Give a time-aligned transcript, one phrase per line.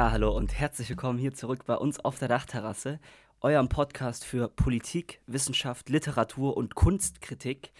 [0.00, 2.98] Ja, hallo und herzlich willkommen hier zurück bei uns auf der Dachterrasse,
[3.42, 7.70] eurem Podcast für Politik, Wissenschaft, Literatur und Kunstkritik.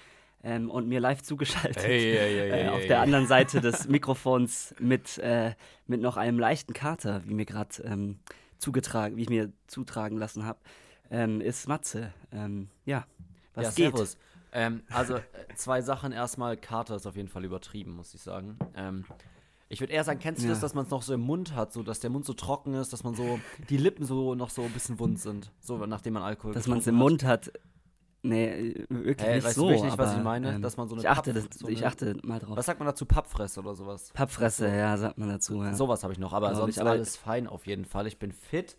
[0.43, 4.75] Ähm, und mir live zugeschaltet Hey, hey, hey, äh, auf der anderen Seite des Mikrofons
[4.79, 5.55] mit, äh,
[5.87, 8.19] mit noch einem leichten Kater, wie mir gerade ähm,
[8.59, 10.59] zugetragen, wie ich mir zutragen lassen habe,
[11.11, 12.13] ähm, ist Matze.
[12.33, 13.07] Ähm, ja,
[13.55, 13.97] was ja, geht?
[13.97, 14.19] servus.
[14.53, 15.23] Ähm, also äh,
[15.55, 16.13] zwei Sachen.
[16.13, 18.59] Erstmal, Kater ist auf jeden Fall übertrieben, muss ich sagen.
[19.73, 20.51] Ich würde eher sagen, kennst du Ja.
[20.53, 22.75] das, dass man es noch so im Mund hat, so dass der Mund so trocken
[22.75, 23.39] ist, dass man so
[23.69, 26.79] die Lippen so noch so ein bisschen wund sind, so nachdem man Alkohol Dass man
[26.79, 27.53] es im Mund hat.
[28.23, 29.67] Nee, wirklich Hä, nicht weißt du so.
[29.69, 30.55] wirklich nicht, was ich meine?
[30.57, 32.55] Ähm, Dass man so eine ich achte, Papp- das, so ich eine- achte mal drauf.
[32.57, 33.07] Was sagt man dazu?
[33.07, 34.11] Pappfresse oder sowas?
[34.13, 34.75] Pappfresse, So.
[34.77, 35.63] ja, sagt man dazu.
[35.63, 35.73] Ja.
[35.73, 38.07] Sowas habe ich noch, aber Glaub sonst ich, aber- alles fein auf jeden Fall.
[38.07, 38.77] Ich bin fit,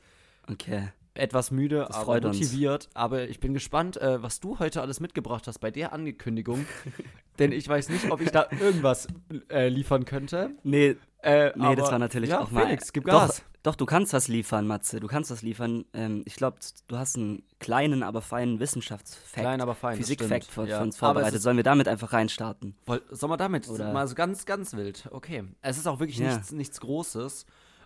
[0.52, 0.89] Okay.
[1.22, 2.38] Etwas müde, Das aber freut uns.
[2.39, 2.89] motiviert.
[2.94, 6.66] Aber ich bin gespannt, äh, was du heute alles mitgebracht hast bei der Ankündigung.
[7.39, 9.08] Denn ich weiß nicht, ob ich da irgendwas
[9.49, 10.52] äh, liefern könnte.
[10.64, 12.66] Nee, Äh, nee das aber- war natürlich ja, auch mal.
[12.66, 13.44] Felix, gib doch, Gas.
[13.64, 14.99] Doch, du kannst was liefern, Matze.
[14.99, 15.86] Du kannst was liefern.
[15.94, 19.33] Ähm, ich glaube, du hast einen kleinen, aber feinen Wissenschaftsfakt.
[19.33, 19.99] Klein, aber fein.
[19.99, 20.81] das Physik-Fact für, Ja.
[20.81, 21.39] uns vorbereitet.
[21.44, 22.75] Sollen wir damit einfach reinstarten?
[23.11, 23.69] Sollen wir damit?
[23.69, 25.08] Oder- Mal so ganz, ganz wild.
[25.11, 25.44] Okay.
[25.61, 26.33] Es ist auch wirklich Ja.
[26.33, 27.45] nichts, nichts Großes.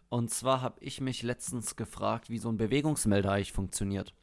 [0.10, 4.14] Und zwar habe ich mich letztens gefragt, wie so ein Bewegungsmelder eigentlich funktioniert.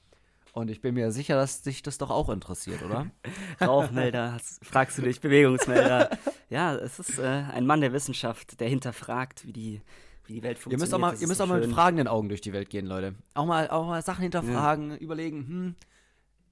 [0.52, 3.11] Und ich bin mir sicher, dass dich das doch auch interessiert, oder?
[3.61, 6.11] Rauchmelder, fragst du dich, Bewegungsmelder.
[6.50, 9.80] ja, es ist äh, ein Mann der Wissenschaft, der hinterfragt, wie die,
[10.27, 10.80] wie die Welt ihr funktioniert.
[10.80, 12.86] müsst auch mal, Das ihr müsst auch mal mit fragenden Augen durch die Welt gehen,
[12.86, 13.14] Leute.
[13.33, 15.77] Auch mal, auch mal Sachen hinterfragen, überlegen, hm,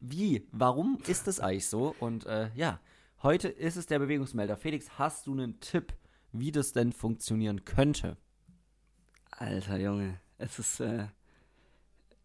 [0.01, 1.95] wie, warum ist das eigentlich so?
[2.01, 2.81] Und äh, ja,
[3.23, 4.57] heute ist es der Bewegungsmelder.
[4.57, 5.93] Felix, hast du einen Tipp,
[6.33, 8.17] wie das denn funktionieren könnte?
[9.41, 10.81] Alter Junge, es ist.
[10.81, 11.07] Äh,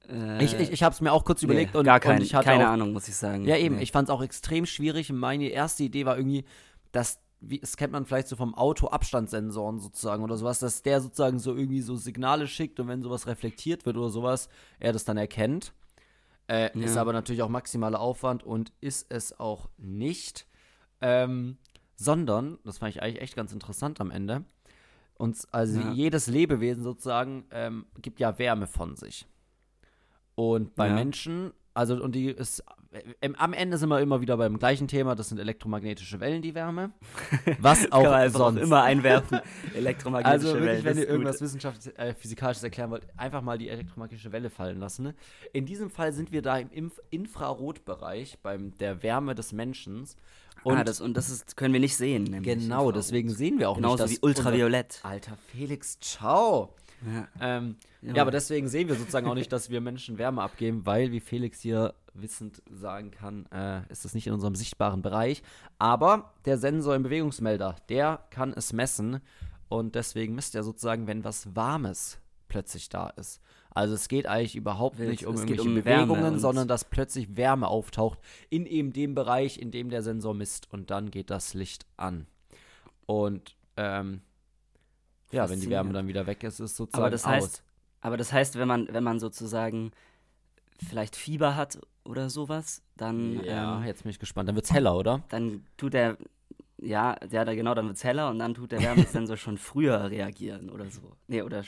[0.09, 2.23] äh, Ich, ich, ich habe es mir auch kurz nee, überlegt und, gar kein, und
[2.23, 3.45] ich hatte keine auch, Ahnung, muss ich sagen.
[3.45, 3.77] Ja, eben.
[3.77, 3.83] Nee.
[3.83, 5.11] Ich fand es auch extrem schwierig.
[5.11, 6.43] Meine erste Idee war irgendwie,
[6.91, 10.99] dass, wie, das kennt man vielleicht so vom Auto Abstandssensoren sozusagen oder sowas, dass der
[10.99, 14.49] sozusagen so irgendwie so Signale schickt und wenn sowas reflektiert wird oder sowas,
[14.79, 15.73] er das dann erkennt.
[16.47, 17.01] Äh, Ist Ja.
[17.01, 20.45] aber natürlich auch maximaler Aufwand und ist es auch nicht.
[21.01, 21.57] Ähm,
[21.95, 24.43] sondern, das fand ich eigentlich echt ganz interessant am Ende,
[25.17, 25.91] und also Ja.
[25.91, 29.27] jedes Lebewesen sozusagen ähm, gibt ja Wärme von sich.
[30.35, 30.93] Und bei Ja.
[30.95, 32.63] Menschen, also und die ist
[33.37, 36.91] am Ende sind wir immer wieder beim gleichen Thema, das sind elektromagnetische Wellen, die Wärme.
[37.59, 38.59] Was auch Kann man sonst.
[38.59, 39.39] auch immer einwerfen.
[39.75, 43.57] Elektromagnetische Also wirklich, Wellen, wenn das ihr irgendwas wissenschaftlich, äh, physikalisches erklären wollt, einfach mal
[43.57, 45.03] die elektromagnetische Welle fallen lassen.
[45.03, 45.15] Ne?
[45.53, 50.07] In diesem Fall sind wir da im Inf Infrarotbereich, beim der Wärme des Menschen.
[50.63, 52.23] Und ah, das, und das ist, können wir nicht sehen.
[52.23, 55.01] Nämlich genau, deswegen sehen wir auch Genauso nicht, dass wie Ultraviolett.
[55.03, 56.73] Unser, Alter Felix, ciao.
[57.05, 57.27] Ja.
[57.39, 58.15] Ähm, Ja.
[58.15, 61.19] ja, aber deswegen sehen wir sozusagen auch nicht, dass wir Menschen Wärme abgeben, weil, wie
[61.19, 65.43] Felix hier wissend sagen kann, äh, ist das nicht in unserem sichtbaren Bereich.
[65.79, 69.21] Aber der Sensor im Bewegungsmelder, der kann es messen
[69.67, 73.41] und deswegen misst er sozusagen, wenn was Warmes plötzlich da ist.
[73.71, 75.09] Also es geht eigentlich überhaupt Wild.
[75.09, 79.59] nicht um Es irgendwelche um Bewegungen, sondern dass plötzlich Wärme auftaucht in eben dem Bereich,
[79.59, 82.27] in dem der Sensor misst und dann geht das Licht an.
[83.05, 84.21] Und ähm,
[85.31, 87.29] ja, wenn die Wärme dann wieder weg ist, ist es sozusagen Aber das aus.
[87.31, 87.63] heißt,
[88.01, 89.91] aber das heißt, wenn man, wenn man sozusagen
[90.87, 94.47] vielleicht Fieber hat oder sowas, dann, Ja, ähm, jetzt bin ich gespannt.
[94.49, 95.23] Dann wird's heller, oder?
[95.29, 96.17] dann tut der,
[96.77, 100.69] ja, ja, genau, dann wird es heller und dann tut der Wärmesensor schon früher reagieren
[100.69, 101.15] oder so.
[101.27, 101.63] Nee, oder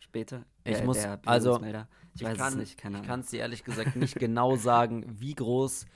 [0.00, 0.44] später.
[0.64, 1.88] Ich Der- muss- der also, Bewegungsmelder.
[2.14, 5.34] ich, weiß es nicht, keine Ich kann es dir ehrlich gesagt nicht genau sagen, wie
[5.34, 5.86] groß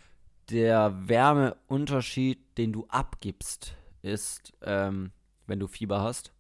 [0.51, 5.13] der Wärmeunterschied, den du abgibst, ist, ähm,
[5.47, 6.32] wenn du Fieber hast.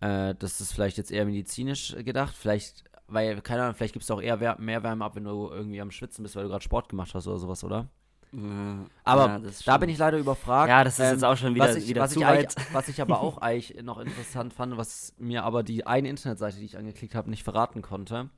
[0.00, 2.34] Äh, das ist vielleicht jetzt eher medizinisch gedacht.
[2.36, 5.50] Vielleicht, weil, keine Ahnung, vielleicht gibst du auch eher Wär mehr Wärme ab, wenn du
[5.50, 7.88] irgendwie am Schwitzen bist, weil du gerade Sport gemacht hast oder sowas, oder?
[8.32, 10.68] Ja, Aber ja, Da bin ich leider überfragt.
[10.68, 12.54] Ja, das ist Ähm, jetzt auch schon wieder, was ich, wieder was zu ich weit.
[12.72, 16.64] Was ich aber auch eigentlich noch interessant fand, was mir aber die eine Internetseite, die
[16.64, 18.30] ich angeklickt habe, nicht verraten konnte,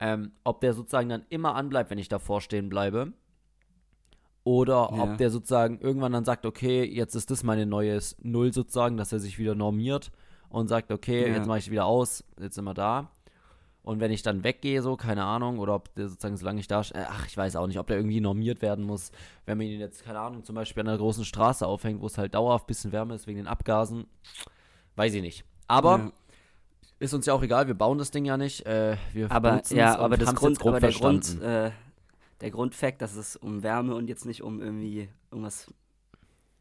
[0.00, 3.12] ähm, ob der sozusagen dann immer anbleibt, wenn ich davor stehen bleibe.
[4.42, 5.02] Oder Ja.
[5.04, 9.12] ob der sozusagen irgendwann dann sagt, okay, jetzt ist das meine neues Null sozusagen, dass
[9.12, 10.10] er sich wieder normiert
[10.50, 11.34] und sagt, okay, Ja.
[11.36, 13.10] jetzt mache ich wieder aus, jetzt sind wir da.
[13.82, 16.82] Und wenn ich dann weggehe, so, keine Ahnung, oder ob der sozusagen, solange ich da,
[16.82, 19.10] äh, ach, ich weiß auch nicht, ob der irgendwie normiert werden muss.
[19.46, 22.18] Wenn man ihn jetzt, keine Ahnung, zum Beispiel an einer großen Straße aufhängt, wo es
[22.18, 24.06] halt dauerhaft ein bisschen wärmer ist wegen den Abgasen,
[24.96, 25.44] weiß ich nicht.
[25.66, 26.12] Aber Ja.
[26.98, 28.66] ist uns ja auch egal, wir bauen das Ding ja nicht.
[28.66, 31.70] Äh, wir Aber ja, aber das Grund, aber der Grund, äh,
[32.42, 35.72] der Grundfakt, dass es um Wärme und jetzt nicht um irgendwie irgendwas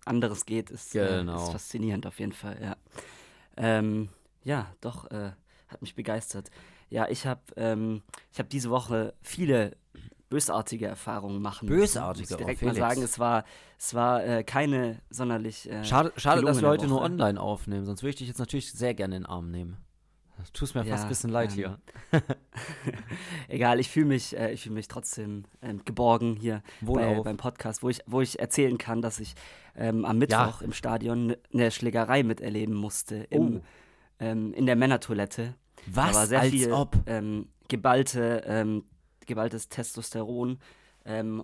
[0.05, 1.43] anderes geht, ist, äh, Genau.
[1.43, 2.77] ist faszinierend auf jeden Fall, ja.
[3.59, 4.09] Ähm,
[4.43, 5.31] ja, doch, äh,
[5.67, 6.49] hat mich begeistert.
[6.89, 8.01] Ja, ich habe ähm,
[8.31, 9.75] ich hab diese Woche viele
[10.29, 11.67] bösartige Erfahrungen machen.
[11.67, 12.89] Bösartige, Muss ich oh, direkt mal Felix.
[12.89, 13.43] sagen, es war,
[13.77, 15.69] es war äh, keine sonderlich.
[15.69, 17.05] Äh, Schade, schade dass gelungene heute nur Woche.
[17.05, 19.77] online aufnehmen, sonst würde ich dich jetzt natürlich sehr gerne in den Arm nehmen.
[20.53, 21.79] Tut mir Ja, fast ein bisschen leid ähm, hier.
[23.47, 27.83] Egal, ich fühle mich, äh, ich fühle mich trotzdem ähm, geborgen hier bei, beim Podcast,
[27.83, 29.35] wo ich, wo ich erzählen kann, dass ich
[29.75, 33.61] ähm, am Mittwoch im Stadion eine Schlägerei miterleben musste im, Oh.
[34.19, 35.55] ähm, in der Männertoilette.
[35.87, 36.29] Da war Was?
[36.29, 36.95] sehr Als viel ob.
[37.05, 38.83] Ähm, geballte, ähm,
[39.25, 40.59] geballtes Testosteron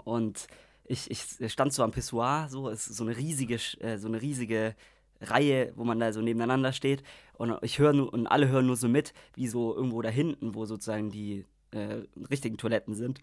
[0.04, 0.48] und
[0.84, 4.76] ich, ich stand so am Pissoir, so ist so eine riesige, äh, so eine riesige
[5.22, 7.04] Reihe, wo man da so nebeneinander steht.
[7.34, 10.56] Und ich höre nur und alle hören nur so mit, wie so irgendwo da hinten,
[10.56, 13.20] wo sozusagen die äh, richtigen Toiletten sind,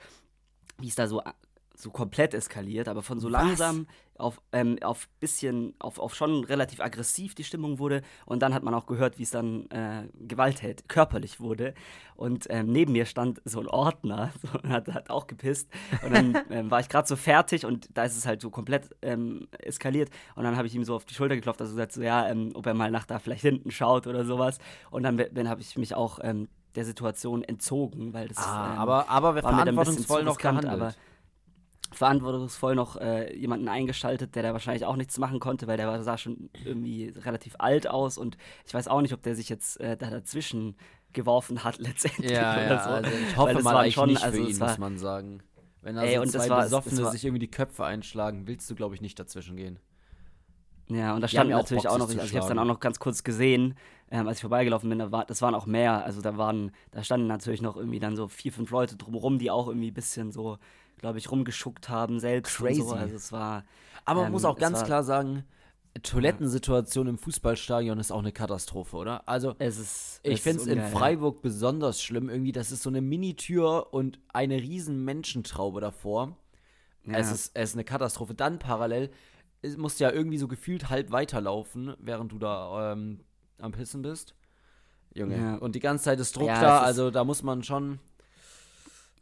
[0.79, 1.23] wie es da so
[1.75, 3.33] so komplett eskaliert, aber von so Was?
[3.33, 3.87] langsam
[4.19, 8.03] auf, ähm, auf bisschen, auf, auf schon relativ aggressiv die Stimmung wurde.
[8.25, 11.75] Und dann hat man auch gehört, wie es dann äh, gewalttätig, körperlich wurde.
[12.15, 15.69] Und ähm, neben mir stand so ein Ordner so, und hat, hat auch gepisst.
[16.05, 18.91] Und dann ähm, war ich gerade so fertig und da ist es halt so komplett
[19.03, 20.11] ähm, eskaliert.
[20.37, 22.51] Und dann habe ich ihm so auf die Schulter geklopft, also gesagt so, ja, ähm,
[22.55, 24.59] ob er mal nach da vielleicht hinten schaut oder sowas.
[24.91, 29.09] Und dann, dann habe ich mich auch ähm, der Situation entzogen, weil das Ah, aber,
[29.09, 30.73] aber wir verantwortungsvoll noch gehandelt.
[30.73, 30.95] aber
[31.95, 36.19] verantwortungsvoll noch äh, jemanden eingeschaltet, der da wahrscheinlich auch nichts machen konnte, weil der sah
[36.19, 38.37] schon irgendwie relativ alt aus und
[38.67, 40.77] ich weiß auch nicht, ob der sich jetzt äh, da dazwischen
[41.13, 42.91] geworfen hat letztendlich ja, oder ja, so.
[42.91, 45.43] also ich hoffe mal eigentlich schon- nicht also für ihn, war- muss man sagen.
[45.83, 48.75] Wenn da Ey, so zwei war- Besoffene war- sich irgendwie die Köpfe einschlagen, willst du,
[48.75, 49.79] glaube ich, nicht dazwischen gehen.
[50.89, 52.65] Ja, und da stand auch natürlich Bock, auch noch, also ich habe es dann auch
[52.67, 53.75] noch ganz kurz gesehen,
[54.11, 57.03] ähm, als ich vorbeigelaufen bin, da war, das waren auch mehr, also da waren, da
[57.03, 60.33] standen natürlich noch irgendwie dann so vier, fünf Leute drumherum, die auch irgendwie ein bisschen
[60.33, 60.59] so,
[61.03, 62.97] glaube ich, rumgeschuckt haben selbst und so, Crazy.
[62.97, 63.65] also es war,
[64.07, 65.45] Aber man Ähm, muss auch ganz klar sagen,
[66.03, 69.29] Toilettensituation im Fußballstadion ist auch eine Katastrophe, oder?
[69.29, 70.81] Also, es ist, ich finde es in.
[70.81, 72.31] Freiburg besonders schlimm.
[72.31, 76.39] Irgendwie, das ist so eine Minitür und eine riesen Menschentraube davor.
[77.05, 77.19] Ja.
[77.19, 78.35] Es, ist, es ist eine Katastrophe.
[78.35, 79.11] Dann parallel
[79.63, 83.21] es musst ja irgendwie so gefühlt halb weiterlaufen, während du da ähm,
[83.59, 84.35] am Pissen bist.
[85.15, 85.37] Junge.
[85.37, 85.55] Ja.
[85.57, 88.01] Und die ganze Zeit ist Druck Ja, da, also da muss man schon.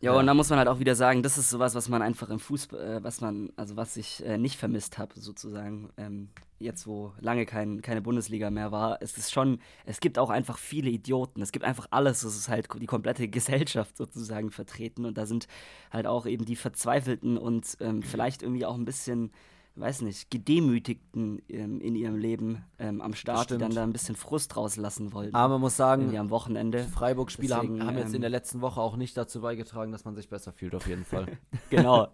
[0.02, 2.31] Ja, und da muss man halt auch wieder sagen, das ist sowas, was man einfach
[2.31, 6.87] im Fußball, äh, was man, also was ich äh, nicht vermisst habe, sozusagen, ähm, jetzt
[6.87, 9.02] wo lange kein, keine Bundesliga mehr war.
[9.02, 11.43] Es ist schon, es gibt auch einfach viele Idioten.
[11.43, 12.23] Es gibt einfach alles.
[12.23, 15.05] Es ist halt die komplette Gesellschaft sozusagen vertreten.
[15.05, 15.49] Und da sind
[15.91, 19.31] halt auch eben die Verzweifelten und ähm, vielleicht irgendwie auch ein bisschen,
[19.76, 24.17] weiß nicht, Gedemütigten ähm, in ihrem Leben ähm, am Start, die dann da ein bisschen
[24.17, 25.34] Frust rauslassen wollten.
[25.34, 26.84] Aber man muss sagen, am Wochenende.
[26.84, 30.14] Freiburg-Spieler haben, haben jetzt in ähm, der letzten Woche auch nicht dazu beigetragen, dass man
[30.17, 31.26] sich besser fühlt, auf jeden Fall.
[31.70, 32.08] Genau.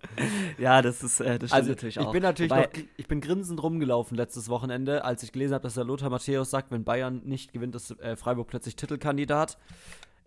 [0.58, 2.12] ja, das ist äh, das stimmt Also natürlich ich auch.
[2.12, 5.74] bin natürlich Wobei- noch, ich bin grinsend rumgelaufen letztes Wochenende, als ich gelesen habe, dass
[5.74, 9.56] der Lothar Matthäus sagt, wenn Bayern nicht gewinnt, ist äh, Freiburg plötzlich Titelkandidat.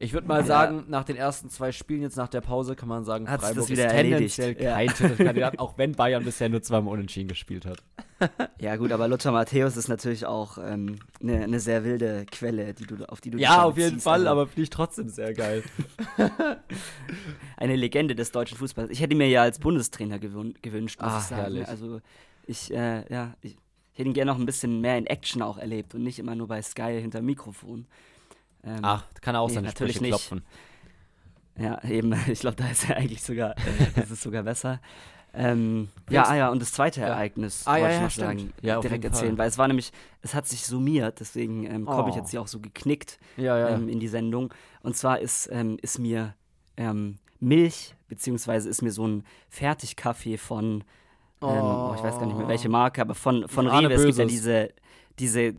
[0.02, 0.46] Ich würde mal Ja.
[0.46, 3.50] sagen, nach den ersten zwei Spielen jetzt nach der Pause kann man sagen, Hat sich
[3.50, 4.64] Freiburg das wieder ist tendenziell erledigt.
[4.66, 4.74] Ja.
[4.76, 7.84] kein Titelkandidat, auch wenn Bayern bisher nur zweimal unentschieden gespielt hat.
[8.60, 12.86] Ja, gut, aber Lothar Matthäus ist natürlich auch eine ne ne sehr wilde Quelle, die
[12.86, 14.04] du, auf die du dich Ja, auf jeden beziehst.
[14.04, 15.64] Fall, Also aber finde ich trotzdem sehr geil.
[17.58, 18.90] Eine Legende des deutschen Fußballs.
[18.92, 21.42] Ich hätte mir ja als Bundestrainer gewün gewünscht, muss Ah, ich sagen.
[21.42, 21.68] herrlich.
[21.68, 22.02] Also,
[22.46, 23.56] ich, äh, ja, ich
[23.94, 26.48] hätte ihn gerne noch ein bisschen mehr in Action auch erlebt und nicht immer nur
[26.48, 27.86] bei Sky hinter Mikrofon.
[28.64, 30.28] Ähm, Ach, kann er auch Nee, seine natürlich Sprüche nicht.
[30.28, 30.44] klopfen.
[31.58, 32.14] Ja, eben.
[32.28, 33.56] Ich glaube, da ist er eigentlich sogar,
[33.96, 34.80] das ist sogar besser.
[35.32, 37.08] Ähm, ja, ah ja, und das zweite Ja.
[37.08, 38.28] Ereignis Ah, ja, wollte ich ja, noch stimmt.
[38.40, 39.14] sagen, Ja, direkt Fall.
[39.14, 39.92] erzählen, weil es war nämlich,
[40.24, 42.18] es hat sich summiert, deswegen ähm, komme ich Oh.
[42.20, 44.52] jetzt hier auch so geknickt ähm, in die Sendung.
[44.82, 46.34] Und zwar ist, ähm, ist mir
[46.78, 50.84] ähm, Milch, beziehungsweise ist mir so ein Fertigkaffee von,
[51.44, 53.94] ähm, oh, ich weiß gar nicht mehr welche Marke, aber von, von Rewe.
[53.94, 54.70] Es gibt ja diese,
[55.20, 55.54] diese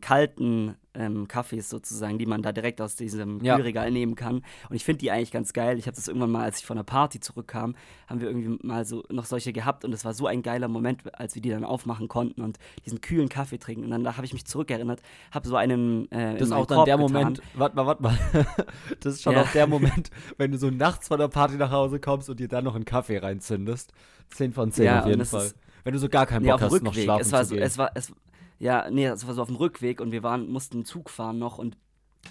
[0.00, 3.56] kalten ähm, Kaffees sozusagen, die man da direkt aus diesem Ja.
[3.56, 4.42] Kühlregal nehmen kann.
[4.68, 5.78] Und ich finde die eigentlich ganz geil.
[5.78, 7.76] Ich habe das irgendwann mal, als ich von einer Party zurückkam,
[8.08, 11.02] haben wir irgendwie mal so noch solche gehabt und es war so ein geiler Moment,
[11.18, 13.84] als wir die dann aufmachen konnten und diesen kühlen Kaffee trinken.
[13.84, 16.76] Und dann da habe ich mich zurückerinnert, habe so einen äh, Das ist auch dann
[16.78, 17.12] Korb der getan.
[17.12, 18.18] Moment, warte mal, warte mal.
[19.00, 19.42] Das ist schon Ja.
[19.42, 22.48] auch der Moment, wenn du so nachts von der Party nach Hause kommst und dir
[22.48, 23.92] dann noch einen Kaffee reinzündest.
[24.30, 25.46] 10 von 10 Ja, auf jeden Fall.
[25.46, 27.04] ist- wenn du so gar keinen Nee, Bock dem hast, noch Rückweg.
[27.04, 27.62] schlafen Es war zu so, gehen.
[27.64, 28.12] es war, es,
[28.60, 31.58] ja, nee, es war so auf dem Rückweg und wir waren, mussten Zug fahren noch
[31.58, 31.76] und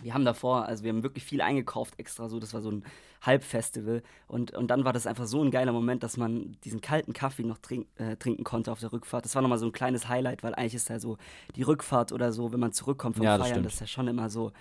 [0.04, 2.86] wir haben davor, also wir haben wirklich viel eingekauft extra so, das war so ein
[3.22, 7.14] Halbfestival und, und dann war das einfach so ein geiler Moment, dass man diesen kalten
[7.14, 9.26] Kaffee noch trink, äh, trinken konnte auf der Rückfahrt.
[9.26, 11.18] Das war nochmal so ein kleines Highlight, weil eigentlich ist ja so
[11.56, 13.66] die Rückfahrt oder so, wenn man zurückkommt vom Ja, das Feiern, stimmt.
[13.66, 14.52] das ist ja schon immer so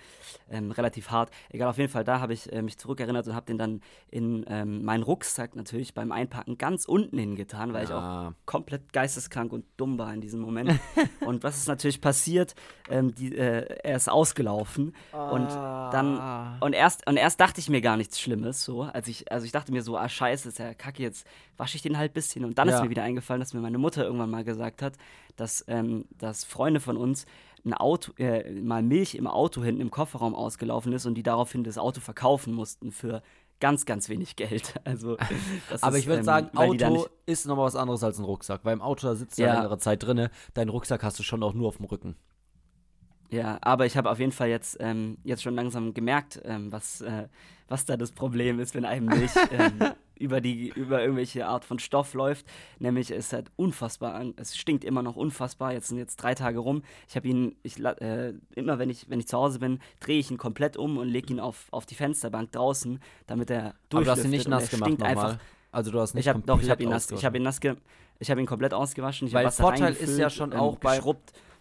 [0.49, 1.31] ähm, relativ hart.
[1.49, 4.45] Egal, auf jeden Fall, da habe ich äh, mich zurückerinnert und habe den dann in
[4.47, 8.33] ähm, meinen Rucksack natürlich beim Einpacken ganz unten hingetan, weil ich auch Ja.
[8.45, 10.71] komplett geisteskrank und dumm war in diesem Moment.
[11.25, 12.55] und was ist natürlich passiert?
[12.89, 14.93] Ähm, die, äh, er ist ausgelaufen
[15.29, 15.47] Und
[15.91, 19.45] dann, und erst, und erst dachte ich mir gar nichts Schlimmes, so, als ich, also
[19.45, 21.25] ich dachte mir so, ah, scheiße, ist ja kacke, jetzt
[21.57, 22.45] wasche ich den halt ein bisschen.
[22.45, 22.75] Und dann Ja.
[22.77, 24.93] ist mir wieder eingefallen, dass mir meine Mutter irgendwann mal gesagt hat,
[25.35, 27.25] dass, ähm, dass Freunde von uns
[27.65, 31.63] ein Auto, äh, mal Milch im Auto hinten im Kofferraum ausgelaufen ist und die daraufhin
[31.63, 33.21] das Auto verkaufen mussten für
[33.59, 34.73] ganz, ganz wenig Geld.
[34.85, 35.17] Also,
[35.69, 38.61] das Aber ist, ich würde ähm, sagen, Auto ist nochmal was anderes als ein Rucksack.
[38.63, 39.55] Weil im Auto, da sitzt ja Ja.
[39.55, 40.31] längere Zeit drinne.
[40.53, 42.15] Deinen Rucksack hast du schon auch nur auf dem Rücken.
[43.31, 47.01] Ja, aber ich habe auf jeden Fall jetzt, ähm, jetzt schon langsam gemerkt, ähm, was,
[47.01, 47.27] äh,
[47.67, 51.79] was da das Problem ist, wenn einem Milch ähm, über, die, über irgendwelche Art von
[51.79, 52.45] Stoff läuft.
[52.79, 55.73] Nämlich es hat unfassbar, an, es stinkt immer noch unfassbar.
[55.73, 56.83] Jetzt sind jetzt drei Tage rum.
[57.07, 60.31] Ich habe ihn, ich, äh, immer wenn ich, wenn ich zu Hause bin, drehe ich
[60.31, 63.97] ihn komplett um und lege ihn auf, auf die Fensterbank draußen, damit er Aber du
[63.97, 65.23] hast durchlüftet ihn nicht nass gemacht stinkt einfach.
[65.23, 65.39] nochmal.
[65.71, 67.59] Also du hast nicht Ich habe doch, ich habe ihn nass, ich habe ihn nass,
[67.59, 67.75] ge,
[68.17, 69.27] ich habe ihn komplett ausgewaschen.
[69.27, 70.99] Ich hab Weil Wasser Vorteil ist ja schon ähm, auch bei-.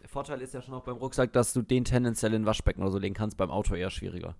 [0.09, 2.99] Vorteil ist ja schon auch beim Rucksack, dass du den tendenziell in Waschbecken oder so
[2.99, 3.37] legen kannst.
[3.37, 4.35] Beim Auto eher schwieriger.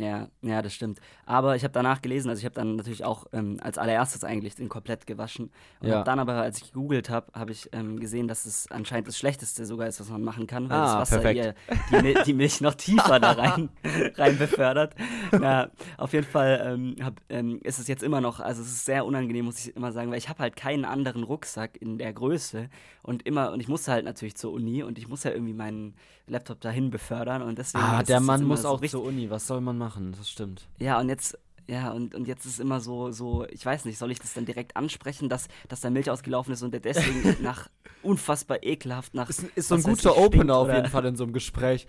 [0.00, 0.98] Ja, ja, das stimmt.
[1.26, 4.54] Aber ich habe danach gelesen, also ich habe dann natürlich auch ähm, als allererstes eigentlich
[4.54, 5.50] den komplett gewaschen.
[5.80, 6.02] Und Ja.
[6.04, 9.66] dann aber, als ich gegoogelt habe, habe ich ähm, gesehen, dass es anscheinend das Schlechteste
[9.66, 11.54] sogar ist, was man machen kann, weil Ah, das Wasser eher
[11.90, 13.68] die, die Milch noch tiefer da rein,
[14.16, 14.94] rein befördert.
[15.38, 18.86] Ja, auf jeden Fall ähm, hab, ähm, ist es jetzt immer noch, also es ist
[18.86, 22.14] sehr unangenehm, muss ich immer sagen, weil ich habe halt keinen anderen Rucksack in der
[22.14, 22.70] Größe
[23.02, 25.94] und immer, und ich musste halt natürlich zur Uni und ich muss ja irgendwie meinen
[26.26, 29.28] Laptop dahin befördern und deswegen Ah, der Mann muss so auch richtig, zur Uni.
[29.30, 29.89] Was soll man machen?
[30.18, 30.68] Das stimmt.
[30.78, 34.10] ja, und jetzt, ja, und, und jetzt ist immer so, so, ich weiß nicht, soll
[34.10, 37.68] ich das dann direkt ansprechen, dass, dass da Milch ausgelaufen ist und der deswegen nach
[38.02, 39.28] unfassbar ekelhaft nach.
[39.30, 41.86] Ist, ist so ein guter Opener auf jeden Fall in so einem Gespräch.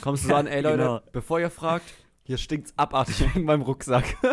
[0.00, 1.00] Kommst du so an, ey Leute, genau.
[1.12, 1.92] bevor ihr fragt,
[2.24, 4.16] hier stinkt's abartig wegen meinem Rucksack.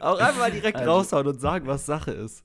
[0.00, 2.44] auch einfach mal direkt Also- raushauen und sagen, was Sache ist.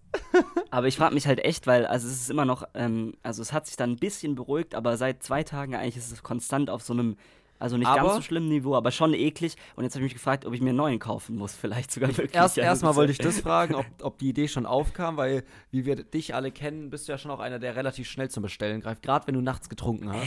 [0.70, 3.54] Aber ich frage mich halt echt, weil, also es ist immer noch, ähm, also es
[3.54, 6.84] hat sich dann ein bisschen beruhigt, aber seit zwei Tagen eigentlich ist es konstant auf
[6.84, 7.18] so einem,
[7.60, 9.56] also nicht Aber- ganz so schlimmen Niveau, aber schon eklig.
[9.76, 12.10] Und jetzt habe ich mich gefragt, ob ich mir einen neuen kaufen muss, vielleicht sogar
[12.10, 12.34] wirklich.
[12.36, 15.86] Erst, Also erstmal wollte ich das fragen, ob, ob die Idee schon aufkam, weil, wie
[15.86, 18.82] wir dich alle kennen, bist du ja schon auch einer, der relativ schnell zum Bestellen
[18.82, 20.22] greift, gerade wenn du nachts getrunken hast.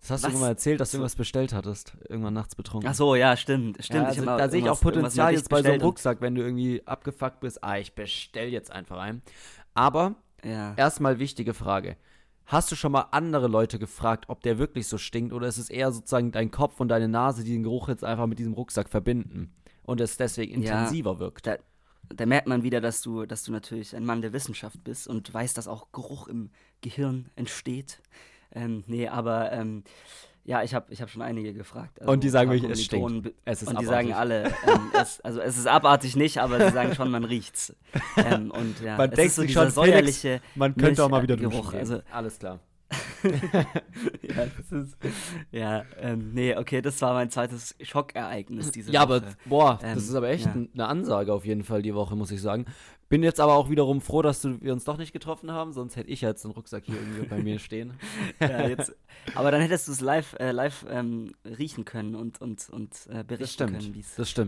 [0.00, 0.22] Das hast du Was?
[0.24, 2.88] irgendwann mal erzählt, dass du irgendwas bestellt hattest, irgendwann nachts betrunken.
[2.90, 4.02] Ach so, ja, stimmt, stimmt.
[4.02, 6.82] Ja, also, da sehe ich auch Potenzial jetzt bei so einem Rucksack, wenn du irgendwie
[6.86, 7.62] abgefuckt bist.
[7.62, 9.22] Ah, ich bestell jetzt einfach ein.
[9.74, 10.74] Aber Ja.
[10.76, 11.96] erstmal wichtige Frage.
[12.46, 15.70] Hast du schon mal andere Leute gefragt, ob der wirklich so stinkt oder ist es
[15.70, 18.88] eher sozusagen dein Kopf und deine Nase, die den Geruch jetzt einfach mit diesem Rucksack
[18.88, 19.52] verbinden
[19.84, 20.72] und es deswegen Ja.
[20.80, 21.46] intensiver wirkt?
[21.46, 21.56] da,
[22.14, 25.32] da merkt man wieder, dass du, dass du natürlich ein Mann der Wissenschaft bist und
[25.32, 26.50] weißt, dass auch Geruch im
[26.82, 28.02] Gehirn entsteht.
[28.54, 29.82] Ähm, nee, aber ähm,
[30.44, 32.00] ja, ich habe ich hab schon einige gefragt.
[32.00, 33.32] Also Und die sagen wirklich, es stinkt.
[33.44, 34.10] Es ist und die abartig.
[34.10, 37.74] sagen alle, ähm, es, also es ist abartig nicht, aber sie sagen schon, man riecht's.
[38.16, 41.04] Ähm, und ja, Man es denkt ist so sich dieser schon, Felix, säuerliche Man könnte
[41.04, 41.52] auch mal wieder gehen.
[41.74, 42.58] also Alles klar.
[43.22, 44.96] ja, das ist,
[45.50, 49.14] ja, ähm, nee, okay, das war mein zweites Schockereignis diese Ja, Woche.
[49.16, 50.52] aber boah, Ähm, das ist aber echt ja.
[50.52, 52.66] eine Ansage auf jeden Fall die Woche, muss ich sagen.
[53.12, 56.08] Bin jetzt aber auch wiederum froh, dass wir uns doch nicht getroffen haben, sonst hätte
[56.08, 57.92] ich jetzt den Rucksack hier irgendwie bei mir stehen.
[58.40, 58.96] ja, jetzt,
[59.34, 63.22] aber dann hättest du es live, äh, live ähm, riechen können und, und, und äh,
[63.22, 64.00] berichten können, wie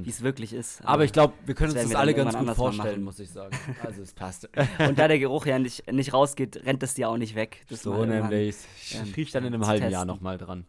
[0.09, 0.83] es wirklich ist.
[0.83, 3.55] Aber ich glaube, wir können uns das alle ganz gut vorstellen, muss ich sagen.
[3.85, 4.49] Also es passt.
[4.79, 7.67] und da der Geruch ja nicht, nicht rausgeht, rennt es dir auch nicht weg.
[7.69, 8.57] Das so nämlich.
[8.81, 10.07] Ich ähm, riech dann in einem halben Jahr testen.
[10.07, 10.65] nochmal dran.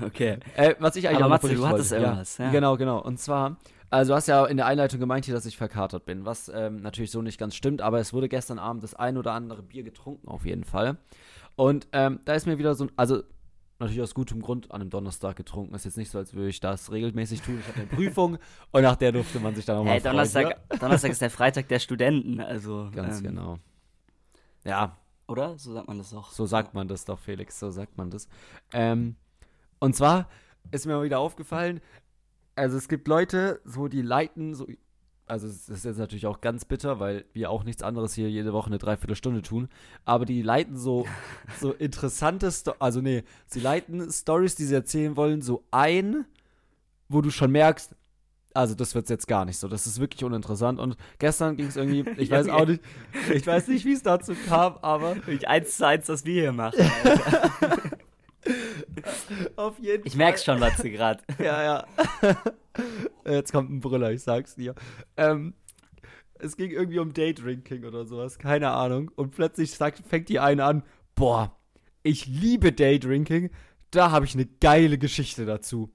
[0.00, 0.38] Okay.
[0.56, 2.04] Äh, was ich eigentlich Aber Matze, du hattest wollte.
[2.04, 2.50] irgendwas, ja.
[2.50, 3.00] Genau, genau.
[3.00, 3.56] Und zwar,
[3.90, 6.80] also du hast ja in der Einleitung gemeint hier, dass ich verkatert bin, was ähm,
[6.82, 9.82] natürlich so nicht ganz stimmt, aber es wurde gestern Abend das ein oder andere Bier
[9.82, 10.96] getrunken auf jeden Fall.
[11.56, 13.22] Und ähm, da ist mir wieder so, ein- also
[13.78, 15.74] natürlich aus gutem Grund an einem Donnerstag getrunken.
[15.74, 17.58] Ist jetzt nicht so, als würde ich das regelmäßig tun.
[17.60, 18.38] Ich hatte eine Prüfung
[18.72, 20.12] und nach der durfte man sich dann auch mal Hey, freuen.
[20.12, 22.84] Donnerstag, Donnerstag ist der Freitag der Studenten, also.
[22.84, 22.90] Ja?
[22.90, 23.58] Ganz ähm, genau.
[24.64, 25.56] Ja, Oder?
[25.58, 26.30] So sagt man das auch.
[26.30, 28.28] So sagt man das doch, Felix, so sagt man das.
[28.72, 29.16] Ähm,
[29.78, 30.28] und zwar
[30.70, 31.80] ist mir mal wieder aufgefallen,
[32.60, 34.66] also es gibt Leute, so die leiten, so,
[35.26, 38.52] also es ist jetzt natürlich auch ganz bitter, weil wir auch nichts anderes hier jede
[38.52, 39.70] Woche eine Dreiviertelstunde tun,
[40.04, 41.06] aber die leiten so,
[41.58, 46.26] so interessante, Sto also nee, sie leiten Stories, die sie erzählen wollen, so ein,
[47.08, 47.96] wo du schon merkst,
[48.52, 49.68] also das wird's jetzt gar nicht so.
[49.68, 50.80] Das ist wirklich uninteressant.
[50.80, 52.82] Und gestern ging es irgendwie, ich weiß auch nicht,
[53.32, 56.52] ich weiß nicht, wie es dazu kam, aber Ich eins zu eins, was wir hier
[56.52, 56.80] machen.
[59.56, 61.22] Auf jeden Ich merk's schon, Matze, gerade.
[61.38, 61.86] Ja, ja.
[63.26, 64.74] Jetzt kommt ein Brüller, ich sag's dir.
[65.16, 65.54] Ähm,
[66.38, 69.10] es ging irgendwie um Daydrinking oder sowas, keine Ahnung.
[69.14, 70.82] Und plötzlich sagt, fängt die eine an,
[71.14, 71.56] boah,
[72.02, 73.50] ich liebe Daydrinking,
[73.90, 75.90] da habe ich eine geile Geschichte dazu.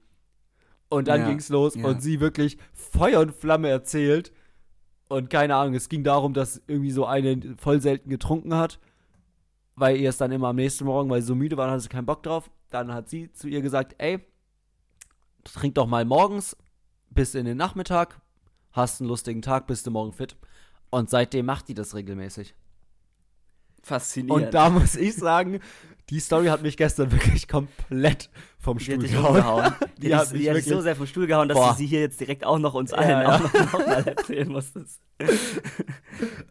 [0.88, 1.84] Und dann Ja, ging's los ja.
[1.84, 4.32] und sie wirklich Feuer und Flamme erzählt.
[5.08, 8.78] Und keine Ahnung, es ging darum, dass irgendwie so eine voll selten getrunken hat.
[9.78, 11.88] weil ihr es dann immer am nächsten Morgen, weil sie so müde waren, hatte sie
[11.88, 12.50] keinen Bock drauf.
[12.70, 14.24] Dann hat sie zu ihr gesagt, ey,
[15.44, 16.56] trink doch mal morgens
[17.10, 18.20] bis in den Nachmittag,
[18.72, 20.36] hast einen lustigen Tag, bist du morgen fit.
[20.90, 22.54] Und seitdem macht die das regelmäßig.
[23.82, 24.46] Faszinierend.
[24.46, 25.60] Und da muss ich sagen,
[26.10, 28.30] die Story hat mich gestern wirklich komplett
[28.66, 29.72] vom die Stuhl hat dich gehauen.
[29.96, 31.70] Die, Die hat mich die hat dich so sehr vom Stuhl gehauen, dass Boah.
[31.70, 33.34] du sie hier jetzt direkt auch noch uns Ja, allen ja.
[33.36, 35.00] auch noch, noch mal erzählen musstest.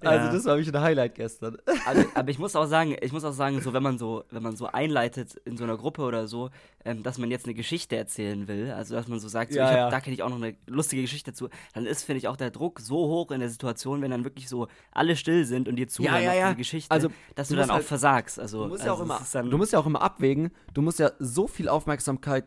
[0.02, 0.32] Also Ja.
[0.34, 1.58] das war wirklich ein Highlight gestern.
[1.88, 4.44] aber, aber ich muss auch sagen, ich muss auch sagen, so wenn man so, wenn
[4.44, 6.52] man so einleitet in so einer Gruppe oder so,
[6.84, 9.66] ähm, dass man jetzt eine Geschichte erzählen will, also dass man so sagt, so, Ja,
[9.68, 9.90] hab, ja.
[9.90, 12.52] da kenne ich auch noch eine lustige Geschichte dazu, dann ist, finde ich, auch der
[12.52, 15.88] Druck so hoch in der Situation, wenn dann wirklich so alle still sind und dir
[15.88, 16.46] zuhören ja, auf ja.
[16.50, 18.40] diese Geschichte, Also, dass du du, dann auch halt- versagst.
[18.40, 20.04] Also, Du musst, ja also auch immer, es ist dann, du musst ja auch immer
[20.04, 22.05] abwägen, du musst ja so viel Aufmerksamkeit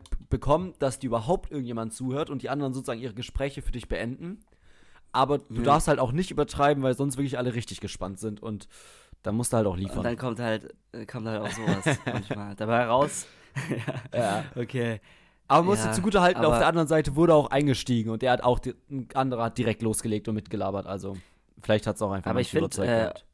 [0.09, 3.87] b- bekommen, dass dir überhaupt irgendjemand zuhört und die anderen sozusagen ihre Gespräche für dich
[3.87, 4.39] beenden.
[5.11, 5.63] Aber du Ja.
[5.63, 8.67] darfst halt auch nicht übertreiben, weil sonst wirklich alle richtig gespannt sind und
[9.23, 10.03] dann musst du halt auch und liefern.
[10.03, 13.27] dann kommt halt, äh, kommt halt auch sowas manchmal dabei raus.
[14.13, 14.45] ja.
[14.55, 15.01] Okay.
[15.47, 18.21] Aber man muss Ja, dir zugute halten, auf der anderen Seite wurde auch eingestiegen und
[18.21, 21.17] der hat auch, ein anderer hat direkt losgelegt und mitgelabert, also
[21.63, 23.25] vielleicht hat es auch einfach Aber ich finde, äh, gehabt.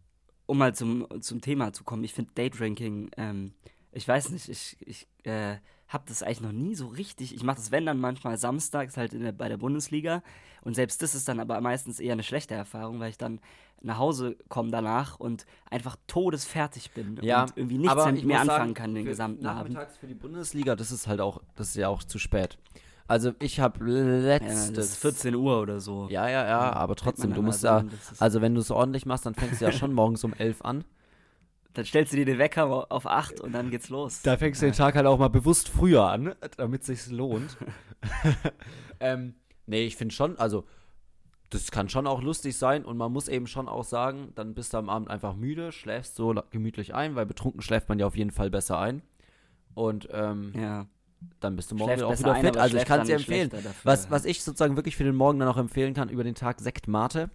[0.46, 3.54] um mal zum, zum Thema zu kommen, ich finde Daydrinking, ähm,
[3.92, 7.34] ich weiß nicht, ich, ich äh, habe das eigentlich noch nie so richtig.
[7.36, 10.24] Ich mache das, wenn dann manchmal samstags halt in der, bei der Bundesliga.
[10.62, 13.40] Und selbst das ist dann aber meistens eher eine schlechte Erfahrung, weil ich dann
[13.82, 18.32] nach Hause komme danach und einfach todesfertig bin Ja, und irgendwie nichts aber mehr muss
[18.32, 19.74] sagen, anfangen kann den gesamten Abend.
[19.74, 22.58] Nachmittags für die Bundesliga, das ist halt auch, das ist ja auch zu spät.
[23.08, 24.74] Also ich habe Ja, letztes...
[24.74, 26.08] das ist 14 Uhr oder so.
[26.10, 27.90] Ja, ja, ja, aber trotzdem, du musst mal ja,
[28.20, 30.84] also wenn du es ordentlich machst, dann fängst du ja schon morgens um elf an.
[31.76, 34.22] Dann stellst du dir den Wecker auf 8 und dann geht's los.
[34.22, 37.58] Da fängst du den Tag halt auch mal bewusst früher an, damit es sich lohnt.
[39.02, 40.64] ähm, nee, ich finde schon, also
[41.50, 44.74] das kann schon auch lustig sein und man muss eben schon auch sagen, dann bist
[44.74, 48.16] du am Abend einfach müde, schläfst so gemütlich ein, weil betrunken schläft man ja auf
[48.16, 49.02] jeden Fall besser ein.
[49.74, 50.86] Und ähm, ja.
[51.42, 52.58] dann bist du morgen auch wieder ein, fit.
[52.58, 53.50] Also ich kann es dir empfehlen.
[53.50, 53.74] dafür.
[53.84, 56.62] Was, was ich sozusagen wirklich für den Morgen dann auch empfehlen kann, über den Tag
[56.62, 57.30] Sekt Mate.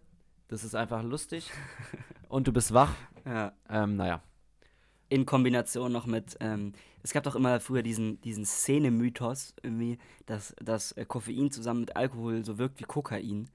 [0.48, 1.50] Das ist einfach lustig.
[2.28, 2.94] und du bist wach.
[3.26, 3.52] ja.
[3.68, 4.22] Ähm, naja.
[5.10, 10.54] In Kombination noch mit, ähm, es gab doch immer früher diesen, diesen Szene-Mythos irgendwie, dass,
[10.62, 13.50] dass äh, Koffein zusammen mit Alkohol so wirkt wie Kokain.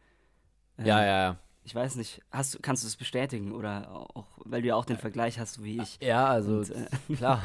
[0.78, 1.38] Ähm, Ja, ja, ja.
[1.64, 4.98] Ich weiß nicht, hast, kannst du es bestätigen oder auch, weil du ja auch den
[4.98, 5.98] Vergleich hast, wie ich.
[6.00, 7.42] Ja, also Und, äh, klar.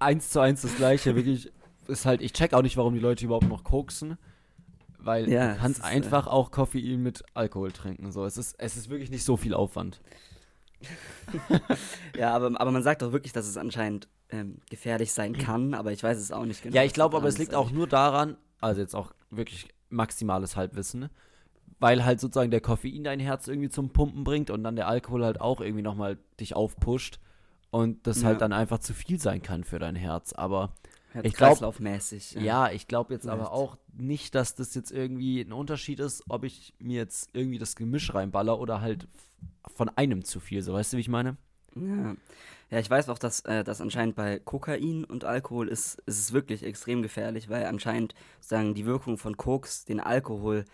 [0.00, 1.14] eins zu eins das gleiche.
[1.14, 1.52] Wirklich,
[1.86, 4.18] ist halt, ich check auch nicht, warum die Leute überhaupt noch koksen.
[4.98, 8.12] Weil Ja, du kannst ist, äh, einfach auch Koffein mit Alkohol trinken.
[8.12, 10.00] So, es ist, es ist wirklich nicht so viel Aufwand.
[12.16, 15.92] Ja, aber, aber man sagt doch wirklich, dass es anscheinend ähm, gefährlich sein kann, aber
[15.92, 16.76] ich weiß es auch nicht genau.
[16.76, 21.08] Ja, ich glaube aber, es liegt auch nur daran, also jetzt auch wirklich maximales Halbwissen,
[21.78, 25.24] weil halt sozusagen der Koffein dein Herz irgendwie zum Pumpen bringt und dann der Alkohol
[25.24, 27.18] halt auch irgendwie nochmal dich aufpusht
[27.70, 28.28] und das Ja.
[28.28, 30.32] halt dann einfach zu viel sein kann für dein Herz.
[30.32, 30.74] Aber
[31.22, 32.32] ich glaub- Kreislaufmäßig.
[32.32, 36.44] ja, ich glaube jetzt aber auch nicht, dass das jetzt irgendwie ein Unterschied ist, ob
[36.44, 39.08] ich mir jetzt irgendwie das Gemisch reinballer oder halt
[39.74, 40.62] von einem zu viel.
[40.62, 41.36] So, weißt du, wie ich meine?
[41.74, 42.14] Ja.
[42.70, 46.32] ja, ich weiß auch, dass, äh, dass anscheinend bei Kokain und Alkohol ist, ist es
[46.32, 50.64] wirklich extrem gefährlich, weil anscheinend sozusagen die Wirkung von Koks den Alkohol,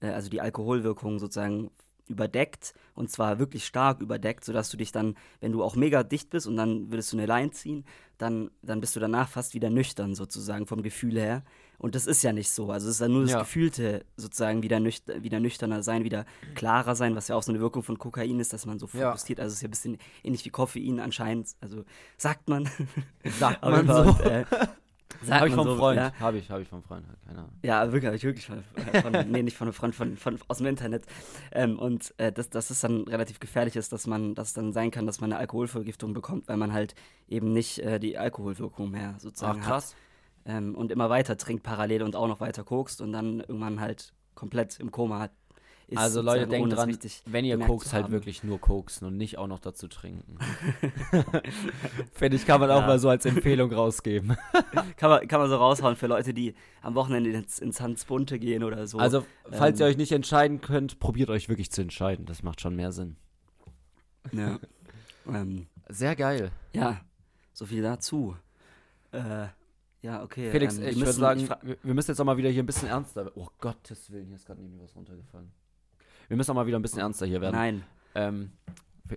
[0.00, 1.70] äh, also die Alkoholwirkung sozusagen
[2.08, 6.30] überdeckt und zwar wirklich stark überdeckt, sodass du dich dann, wenn du auch mega dicht
[6.30, 7.84] bist und dann würdest du eine Line ziehen,
[8.18, 11.44] dann, dann bist du danach fast wieder nüchtern sozusagen vom Gefühl her.
[11.80, 12.72] Und das ist ja nicht so.
[12.72, 13.38] Also es ist ja nur das Ja.
[13.38, 17.60] Gefühlte sozusagen wieder, nüch wieder nüchterner sein, wieder klarer sein, was ja auch so eine
[17.60, 19.10] Wirkung von Kokain ist, dass man so Ja.
[19.12, 19.38] fokussiert.
[19.38, 21.50] Also es ist ja ein bisschen ähnlich wie Koffein anscheinend.
[21.60, 21.84] Also
[22.16, 22.68] sagt man.
[23.38, 24.00] Sagt man so.
[24.10, 24.44] Und, äh,
[25.22, 25.96] sagt Habe ich vom so, Freund.
[25.96, 27.04] Ja, Habe ich, habe ich vom Freund.
[27.26, 27.52] Keine Ahnung.
[27.62, 28.62] ja, wirklich, habe ich wirklich von,
[29.02, 31.04] von nee, nicht von einem Freund, von, von, aus dem Internet.
[31.52, 34.72] Ähm, und äh, dass, dass es dann relativ gefährlich ist, dass man, dass es dann
[34.72, 36.94] sein kann, dass man eine Alkoholvergiftung bekommt, weil man halt
[37.28, 39.72] eben nicht äh, die Alkoholwirkung mehr sozusagen Ach, hat.
[39.72, 39.96] krass.
[40.44, 44.12] Ähm, und immer weiter trinkt parallel und auch noch weiter kokst und dann irgendwann halt
[44.34, 45.32] komplett im Koma hat.
[45.88, 49.38] Ist Also Leute, denkt dran, richtig wenn ihr zu halt wirklich nur koksen und nicht
[49.38, 50.38] auch noch dazu trinken.
[52.12, 52.86] Finde ich, kann man auch Ja.
[52.86, 54.36] mal so als Empfehlung rausgeben.
[54.96, 58.38] Kann man, kann man so raushauen für Leute, die am Wochenende ins, ins Hans Bunte
[58.38, 58.98] gehen oder so.
[58.98, 62.26] Also, falls ihr ähm, euch nicht entscheiden könnt, probiert euch wirklich zu entscheiden.
[62.26, 63.16] Das macht schon mehr Sinn.
[64.32, 64.58] ja.
[65.26, 66.50] ähm, Sehr geil.
[66.74, 67.00] ja,
[67.52, 68.36] so viel dazu.
[69.12, 69.46] Äh,
[70.02, 70.50] ja, okay.
[70.50, 71.48] Felix, ähm, ich würde sagen,
[71.82, 74.46] wir müssen jetzt auch mal wieder hier ein bisschen ernster Oh Gottes Willen, hier ist
[74.46, 75.50] gerade neben mir was runtergefallen.
[76.28, 77.56] Wir müssen auch mal wieder ein bisschen ernster hier werden.
[77.56, 77.84] Nein.
[78.14, 78.52] Ähm,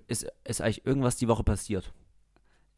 [0.08, 1.93] ist, ist eigentlich irgendwas die Woche passiert?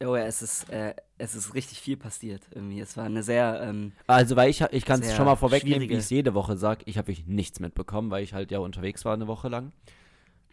[0.04, 2.80] Oh ja, es ist, äh, es ist richtig viel passiert irgendwie.
[2.80, 5.94] Es war eine sehr, ähm, Also, weil ich, ich kann es schon mal vorwegnehmen, wie
[5.94, 6.84] ich es jede Woche sage.
[6.86, 9.72] Ich habe wirklich nichts mitbekommen, weil ich halt ja unterwegs war eine Woche lang.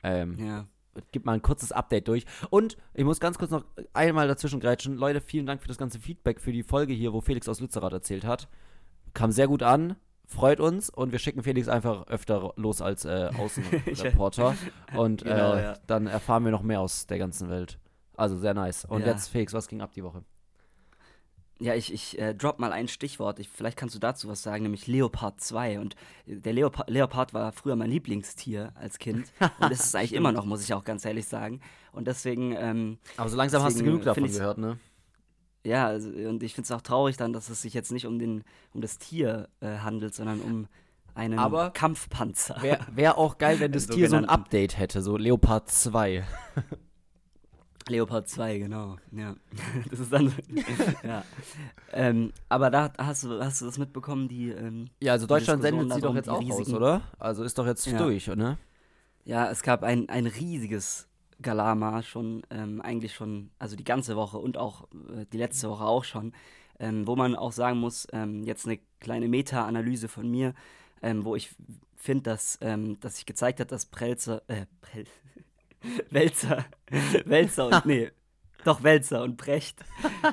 [0.02, 0.66] Ähm, ja.
[1.10, 2.26] gebe mal ein kurzes Update durch.
[2.50, 4.96] Und ich muss ganz kurz noch einmal dazwischen grätschen.
[4.96, 7.92] Leute, vielen Dank für das ganze Feedback für die Folge hier, wo Felix aus Lützerath
[7.92, 8.48] erzählt hat.
[9.14, 9.96] Kam sehr gut an,
[10.30, 14.54] freut uns und wir schicken Felix einfach öfter los als äh, Außenreporter.
[14.96, 15.74] und Genau, äh, ja.
[15.86, 17.78] dann erfahren wir noch mehr aus der ganzen Welt.
[18.16, 18.84] Also sehr nice.
[18.84, 19.08] Und Ja.
[19.08, 20.22] jetzt, Felix, was ging ab die Woche?
[21.58, 23.38] Ja, ich, ich äh, drop mal ein Stichwort.
[23.38, 25.78] Ich, vielleicht kannst du dazu was sagen, nämlich Leopard 2.
[25.78, 25.94] Und
[26.26, 29.30] äh, der Leopa Leopard war früher mein Lieblingstier als Kind.
[29.60, 31.60] Und ist es eigentlich immer noch, muss ich auch ganz ehrlich sagen.
[31.92, 34.78] Und deswegen, ähm, Aber so langsam hast du genug davon gehört, ne?
[35.64, 38.18] Ja, also, und ich finde es auch traurig dann, dass es sich jetzt nicht um,
[38.18, 40.66] den, um das Tier äh, handelt, sondern um
[41.14, 42.56] einen Aber- Kampfpanzer.
[42.62, 44.24] Wäre wär auch geil, wenn das Tier so ein.
[44.24, 46.24] Update hätte, so Leopard 2.
[47.88, 48.96] Leopard 2, genau.
[49.10, 49.34] Ja.
[49.90, 50.32] Das ist dann.
[51.02, 51.24] ja.
[51.92, 54.50] Ähm, aber da hast du, hast du das mitbekommen, die.
[54.50, 57.02] Ähm, Ja, also Deutschland sendet sie doch jetzt auch aus, oder?
[57.18, 57.98] Also ist doch jetzt Ja.
[57.98, 58.58] durch, ne?
[59.24, 61.08] Ja, es gab ein, ein riesiges
[61.42, 65.84] Galama schon, ähm, eigentlich schon, also die ganze Woche und auch äh, die letzte Woche
[65.84, 66.32] auch schon,
[66.78, 70.54] ähm, wo man auch sagen muss, ähm, jetzt eine kleine Meta-Analyse von mir,
[71.02, 71.50] ähm, wo ich
[71.96, 75.04] finde, dass, ähm, dass sich gezeigt hat, dass Prelzer, äh, Prel
[76.10, 76.64] Wälzer,
[77.24, 78.10] Wälzer und, nee,
[78.64, 79.82] doch Wälzer und Brecht,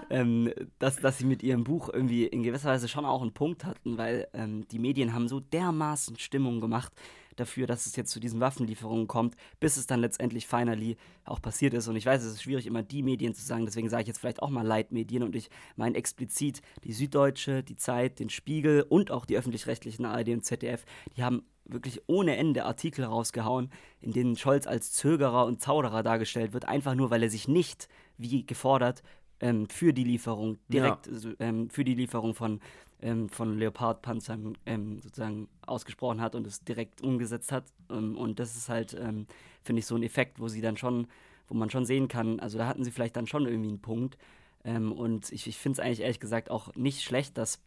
[0.09, 3.63] ähm, dass, dass sie mit ihrem Buch irgendwie in gewisser Weise schon auch einen Punkt
[3.63, 6.91] hatten, weil ähm, die Medien haben so dermaßen Stimmung gemacht
[7.39, 11.73] dafür, dass es jetzt zu diesen Waffenlieferungen kommt, bis es dann letztendlich finally auch passiert
[11.73, 11.87] ist.
[11.87, 14.19] Und ich weiß, es ist schwierig, immer die Medien zu sagen, deswegen sage ich jetzt
[14.19, 19.11] vielleicht auch mal Leitmedien und ich meine explizit die Süddeutsche, die Zeit, den Spiegel und
[19.11, 23.71] auch die öffentlich-rechtlichen ARD und ZDF, die haben wirklich ohne Ende Artikel rausgehauen,
[24.01, 27.89] in denen Scholz als Zögerer und Zauderer dargestellt wird, einfach nur, weil er sich nicht,
[28.17, 29.03] wie gefordert,
[29.39, 32.59] ähm, für die Lieferung, direkt also, ähm, für die Lieferung von,
[33.01, 37.65] ähm, von Leopard-Panzern ähm, sozusagen ausgesprochen hat und es direkt umgesetzt hat.
[37.89, 39.27] Ähm, und das ist halt, ähm,
[39.63, 41.07] finde ich, so ein Effekt, wo sie dann schon,
[41.47, 44.17] wo man schon sehen kann, also da hatten sie vielleicht dann schon irgendwie einen Punkt.
[44.63, 47.61] Ähm, und ich, ich finde es eigentlich ehrlich gesagt auch nicht schlecht, dass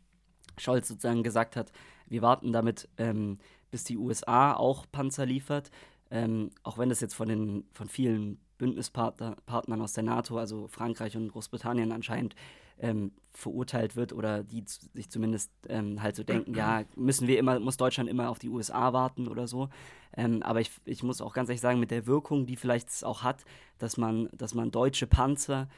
[0.59, 1.73] Scholz sozusagen gesagt hat,
[2.07, 2.89] wir warten damit,
[3.71, 5.71] bis die USA auch Panzer liefert.
[6.65, 11.17] Auch wenn das jetzt von, den, von vielen Bündnispartnern Partnern aus der NATO, also Frankreich
[11.17, 12.35] und Großbritannien anscheinend
[12.81, 17.61] ähm, verurteilt wird oder die sich zumindest ähm, halt so denken, ja, müssen wir immer,
[17.61, 19.69] muss Deutschland immer auf die USA warten oder so.
[20.17, 23.05] Ähm, aber ich, ich muss auch ganz ehrlich sagen, mit der Wirkung, die vielleicht es
[23.05, 23.45] auch hat,
[23.79, 25.69] dass man, dass man deutsche Panzer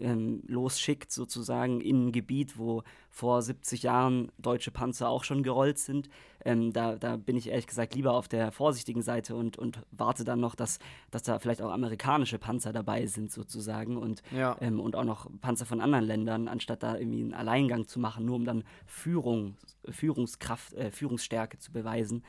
[0.00, 5.78] ähm, losschickt, sozusagen in ein Gebiet, wo vor 70 Jahren deutsche Panzer auch schon gerollt
[5.78, 6.08] sind.
[6.44, 10.24] Ähm, da, da bin ich ehrlich gesagt lieber auf der vorsichtigen Seite und, und warte
[10.24, 10.78] dann noch, dass,
[11.10, 13.96] dass da vielleicht auch amerikanische Panzer dabei sind, sozusagen.
[13.96, 14.56] Und, Ja.
[14.60, 18.24] ähm, und auch noch Panzer von anderen Ländern, anstatt da irgendwie einen Alleingang zu machen,
[18.24, 19.56] nur um dann Führung,
[19.88, 22.22] Führungskraft, äh, Führungsstärke zu beweisen.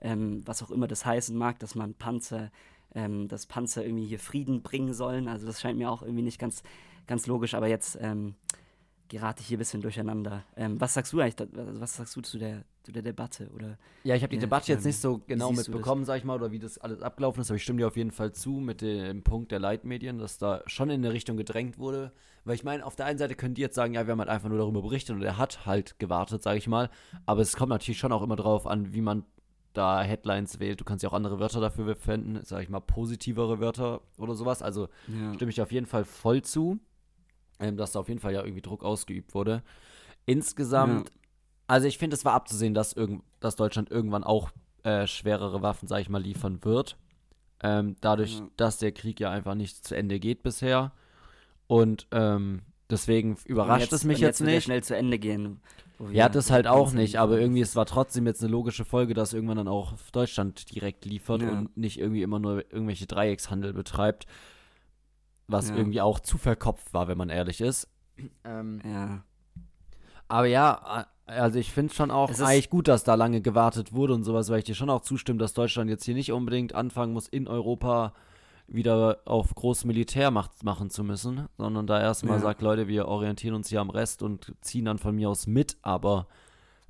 [0.00, 2.50] Ähm, was auch immer das heißen mag, dass man Panzer,
[2.94, 5.28] ähm, dass Panzer irgendwie hier Frieden bringen sollen.
[5.28, 6.62] Also das scheint mir auch irgendwie nicht ganz,
[7.08, 8.36] ganz logisch, aber jetzt ähm,
[9.08, 10.44] gerate ich hier ein bisschen durcheinander.
[10.56, 13.50] Ähm, was sagst du eigentlich, da, also was sagst du zu der, zu der Debatte?
[13.54, 16.24] Oder Ja, ich habe die Ja, Debatte jetzt ähm, nicht so genau mitbekommen, sag ich
[16.24, 18.52] mal, oder wie das alles abgelaufen ist, aber ich stimme dir auf jeden Fall zu
[18.52, 22.12] mit dem Punkt der Leitmedien, dass da schon in eine Richtung gedrängt wurde.
[22.44, 24.30] Weil ich meine, auf der einen Seite können die jetzt sagen, ja, wir haben halt
[24.30, 26.90] einfach nur darüber berichtet und er hat halt gewartet, sage ich mal.
[27.26, 29.24] Aber es kommt natürlich schon auch immer drauf an, wie man
[29.72, 30.80] da Headlines wählt.
[30.80, 34.62] Du kannst ja auch andere Wörter dafür verwenden, sage ich mal, positivere Wörter oder sowas.
[34.62, 35.34] Also ja.
[35.34, 36.78] stimme ich auf jeden Fall voll zu,
[37.60, 39.62] ähm, dass da auf jeden Fall ja irgendwie Druck ausgeübt wurde.
[40.26, 41.10] Insgesamt,
[41.66, 44.50] also ich finde, es war abzusehen, dass, irgend, dass Deutschland irgendwann auch
[44.82, 46.96] äh, schwerere Waffen, sag ich mal, liefern wird.
[47.62, 48.48] Ähm, dadurch, Ja.
[48.56, 50.92] dass der Krieg ja einfach nicht zu Ende geht bisher.
[51.66, 54.64] Und ähm, deswegen überrascht Und es mich jetzt er nicht.
[54.64, 55.60] schnell zu Ende gehen.
[56.12, 59.32] Ja, das halt auch nicht, aber irgendwie, es war trotzdem jetzt eine logische Folge, dass
[59.32, 61.50] irgendwann dann auch Deutschland direkt liefert Ja.
[61.50, 64.26] und nicht irgendwie immer nur irgendwelche Dreieckshandel betreibt,
[65.48, 65.76] was Ja.
[65.76, 67.88] irgendwie auch zu verkopft war, wenn man ehrlich ist.
[68.44, 69.22] Ähm, Ja.
[70.28, 73.92] aber ja, äh, also ich finde schon auch Es eigentlich gut, dass da lange gewartet
[73.92, 76.74] wurde und sowas, weil ich dir schon auch zustimme, dass Deutschland jetzt hier nicht unbedingt
[76.74, 78.12] anfangen muss, in Europa
[78.66, 82.42] wieder auf groß Militärmacht machen zu müssen, sondern da erstmal Ja.
[82.42, 85.76] sagt, Leute, wir orientieren uns hier am Rest und ziehen dann von mir aus mit,
[85.82, 86.26] aber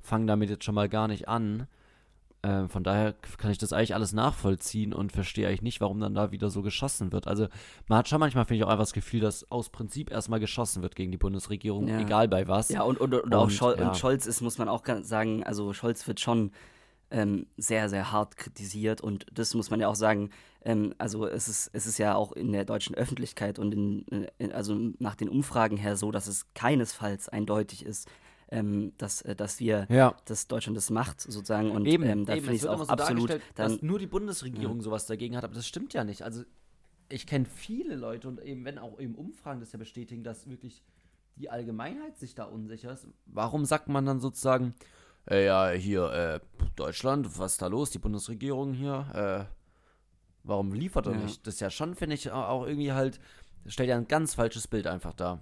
[0.01, 1.67] fangen damit jetzt schon mal gar nicht an.
[2.41, 6.13] Ähm, von daher kann ich das eigentlich alles nachvollziehen und verstehe eigentlich nicht, warum dann
[6.15, 7.27] da wieder so geschossen wird.
[7.27, 7.47] Also
[7.87, 10.81] man hat schon manchmal, finde ich, auch einfach das Gefühl, dass aus Prinzip erstmal geschossen
[10.81, 11.99] wird gegen die Bundesregierung, Ja.
[11.99, 12.69] egal bei was.
[12.69, 13.89] Ja, und, und, und, auch Und, Schol ja.
[13.89, 16.51] und Scholz ist, muss man auch sagen, also Scholz wird schon
[17.11, 20.29] ähm, sehr, sehr hart kritisiert und das muss man ja auch sagen,
[20.63, 24.51] ähm, also es ist, es ist ja auch in der deutschen Öffentlichkeit und in, in,
[24.53, 28.07] also nach den Umfragen her so, dass es keinesfalls eindeutig ist,
[28.51, 30.15] ähm, dass, äh, dass wir, Ja.
[30.25, 33.29] dass Deutschland das macht sozusagen und Eben, ähm, da finde ich es auch so absolut
[33.29, 36.23] dann, dass nur die Bundesregierung sowas dagegen hat, aber das stimmt ja nicht.
[36.23, 36.43] Also
[37.09, 40.83] ich kenne viele Leute und eben, wenn auch eben Umfragen das ja bestätigen, dass wirklich
[41.35, 43.07] die Allgemeinheit sich da unsicher ist.
[43.25, 44.73] Warum sagt man dann sozusagen,
[45.29, 46.39] äh, ja, hier, äh,
[46.75, 49.53] Deutschland, was ist da los, die Bundesregierung hier, äh,
[50.43, 51.19] warum liefert er Ja.
[51.19, 51.45] nicht?
[51.47, 53.19] Das ist ja schon, finde ich, auch irgendwie halt,
[53.63, 55.39] das stellt ja ein ganz falsches Bild einfach dar.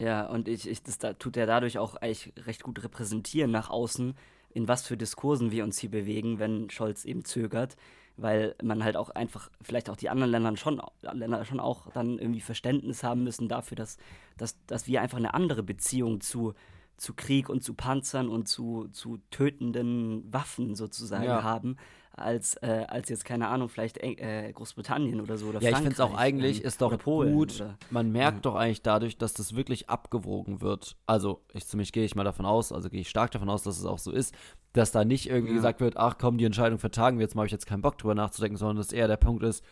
[0.00, 3.68] Ja, und ich, ich, das da, tut er dadurch auch eigentlich recht gut repräsentieren nach
[3.68, 4.14] außen,
[4.54, 7.76] in was für Diskursen wir uns hier bewegen, wenn Scholz eben zögert,
[8.16, 12.18] weil man halt auch einfach, vielleicht auch die anderen Länder schon, Länder schon auch dann
[12.18, 13.98] irgendwie Verständnis haben müssen dafür, dass,
[14.38, 16.54] dass, dass wir einfach eine andere Beziehung zu,
[17.00, 21.42] zu Krieg und zu Panzern und zu, zu tötenden Waffen sozusagen Ja.
[21.42, 21.76] haben,
[22.12, 25.92] als, äh, als jetzt, keine Ahnung, vielleicht äh, Großbritannien oder so oder Ja, ich finde
[25.92, 28.40] es auch Frankreich, eigentlich, ähm, ist doch Polen gut, oder- man merkt ja.
[28.42, 30.96] doch eigentlich dadurch, dass das wirklich abgewogen wird.
[31.06, 33.78] Also, ich zumindest gehe ich mal davon aus, also gehe ich stark davon aus, dass
[33.78, 34.34] es auch so ist,
[34.74, 35.56] dass da nicht irgendwie Ja.
[35.56, 37.96] gesagt wird, ach komm, die Entscheidung vertagen wir, jetzt mal habe ich jetzt keinen Bock
[37.96, 39.64] drüber nachzudenken, sondern dass eher der Punkt ist,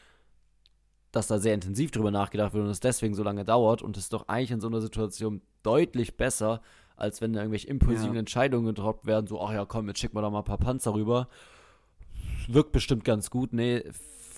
[1.12, 4.05] dass da sehr intensiv drüber nachgedacht wird und es deswegen so lange dauert und es
[4.05, 6.61] ist doch eigentlich in so einer Situation deutlich besser,
[6.99, 8.21] als wenn da irgendwelche impulsiven Ja.
[8.21, 10.95] Entscheidungen gedroppt werden, so, ach ja, komm, jetzt schicken wir doch mal ein paar Panzer
[10.95, 11.29] rüber.
[12.49, 13.53] Wirkt bestimmt ganz gut.
[13.53, 13.85] Nee,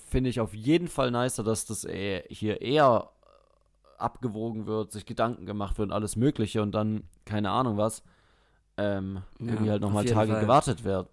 [0.09, 3.11] finde ich auf jeden Fall nicer, dass das eher, hier eher
[3.99, 8.03] abgewogen wird, sich Gedanken gemacht wird und alles Mögliche und dann, keine Ahnung was,
[8.77, 10.40] ähm, Ja, irgendwie halt nochmal Tage Fall.
[10.40, 11.09] gewartet werden.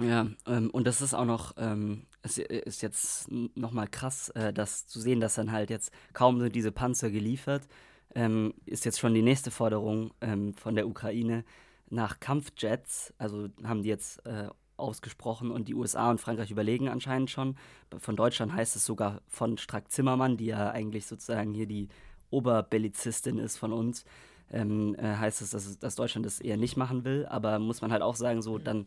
[0.00, 4.86] Ja, ähm, und das ist auch noch, ähm, es ist jetzt nochmal krass, äh, das
[4.86, 7.66] zu sehen, dass dann halt jetzt kaum sind diese Panzer geliefert,
[8.14, 11.44] ähm, ist jetzt schon die nächste Forderung ähm, von der Ukraine
[11.90, 13.12] nach Kampfjets.
[13.18, 17.56] Also haben die jetzt äh, ausgesprochen und die USA und Frankreich überlegen anscheinend schon.
[17.98, 21.88] Von Deutschland heißt es sogar von Strack-Zimmermann, die ja eigentlich sozusagen hier die
[22.30, 24.04] Oberbellizistin ist von uns.
[24.50, 27.82] Ähm, äh, heißt es, dass, es- dass Deutschland das eher nicht machen will, aber muss
[27.82, 28.86] man halt auch sagen, so dann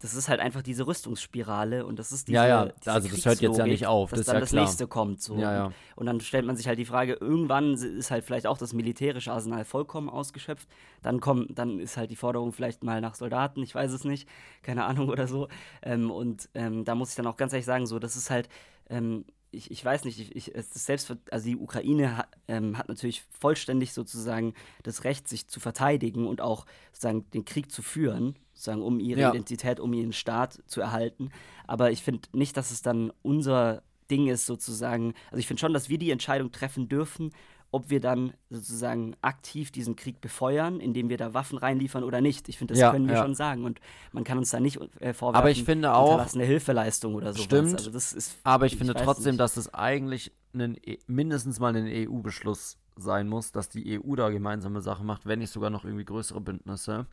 [0.00, 3.26] das ist halt einfach diese Rüstungsspirale und das ist diese, Ja, ja, diese also das
[3.26, 4.64] hört jetzt ja nicht auf, dass das ist dann ja das klar.
[4.64, 5.36] nächste kommt so.
[5.36, 5.64] Ja, ja.
[5.66, 8.72] Und, und dann stellt man sich halt die Frage, irgendwann ist halt vielleicht auch das
[8.72, 10.68] militärische Arsenal vollkommen ausgeschöpft.
[11.02, 14.28] Dann kommt, dann ist halt die Forderung vielleicht mal nach Soldaten, ich weiß es nicht,
[14.62, 15.48] keine Ahnung oder so.
[15.82, 18.48] Ähm, und ähm, da muss ich dann auch ganz ehrlich sagen, so, das ist halt,
[18.88, 23.24] ähm, ich, ich weiß nicht, ich, ich, selbst, also die Ukraine hat, ähm, hat natürlich
[23.40, 28.82] vollständig sozusagen das Recht, sich zu verteidigen und auch sozusagen den Krieg zu führen, sozusagen
[28.82, 29.30] um ihre Ja.
[29.30, 31.30] Identität, um ihren Staat zu erhalten.
[31.66, 35.72] Aber ich finde nicht, dass es dann unser Ding ist, sozusagen, also ich finde schon,
[35.72, 37.30] dass wir die Entscheidung treffen dürfen,
[37.70, 42.48] ob wir dann sozusagen aktiv diesen Krieg befeuern, indem wir da Waffen reinliefern oder nicht.
[42.48, 43.22] Ich finde, das Ja, können wir ja.
[43.22, 43.78] schon sagen und
[44.12, 47.44] man kann uns da nicht äh, vorwerfen, Aber ich finde auch- unterlassene Hilfeleistung oder sowas.
[47.44, 47.74] Stimmt.
[47.74, 49.40] Also das ist, Aber ich finde weiß trotzdem, nicht.
[49.40, 54.30] dass es eigentlich einen, E- mindestens mal ein EU-Beschluss sein muss, dass die EU da
[54.30, 57.04] gemeinsame Sachen macht, wenn nicht sogar noch irgendwie größere Bündnisse.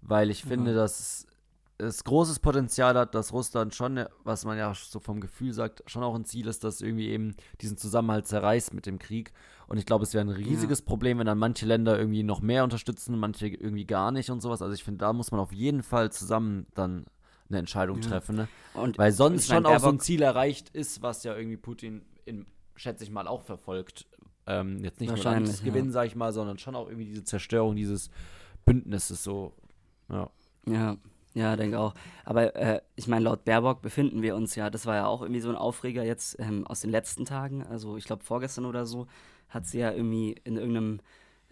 [0.00, 1.26] Weil ich finde, dass
[1.78, 6.02] es großes Potenzial hat, dass Russland schon, was man ja so vom Gefühl sagt, schon
[6.02, 9.32] auch ein Ziel ist, dass irgendwie eben diesen Zusammenhalt zerreißt mit dem Krieg.
[9.68, 12.64] Und ich glaube, es wäre ein riesiges Problem, wenn dann manche Länder irgendwie noch mehr
[12.64, 14.60] unterstützen, manche irgendwie gar nicht und sowas.
[14.60, 17.06] Also ich finde, da muss man auf jeden Fall zusammen dann
[17.48, 18.08] eine Entscheidung Ja.
[18.08, 18.36] treffen.
[18.36, 18.48] Ne?
[18.72, 22.46] Und Weil sonst schon auch so ein Ziel erreicht ist, was ja irgendwie Putin, in,
[22.74, 24.06] schätze ich mal, auch verfolgt.
[24.46, 27.76] Ähm, jetzt nicht nur das Gewinn, sag ich mal, sondern schon auch irgendwie diese Zerstörung
[27.76, 28.10] dieses
[28.64, 29.52] Bündnisses so.
[30.08, 30.30] Ja.
[30.66, 30.96] Ja,
[31.34, 31.94] ja, denke auch.
[32.24, 35.40] Aber äh, ich meine, laut Baerbock befinden wir uns ja, das war ja auch irgendwie
[35.40, 37.62] so ein Aufreger jetzt ähm, aus den letzten Tagen.
[37.64, 39.06] Also ich glaube vorgestern oder so
[39.48, 41.00] hat sie ja irgendwie in irgendeinem,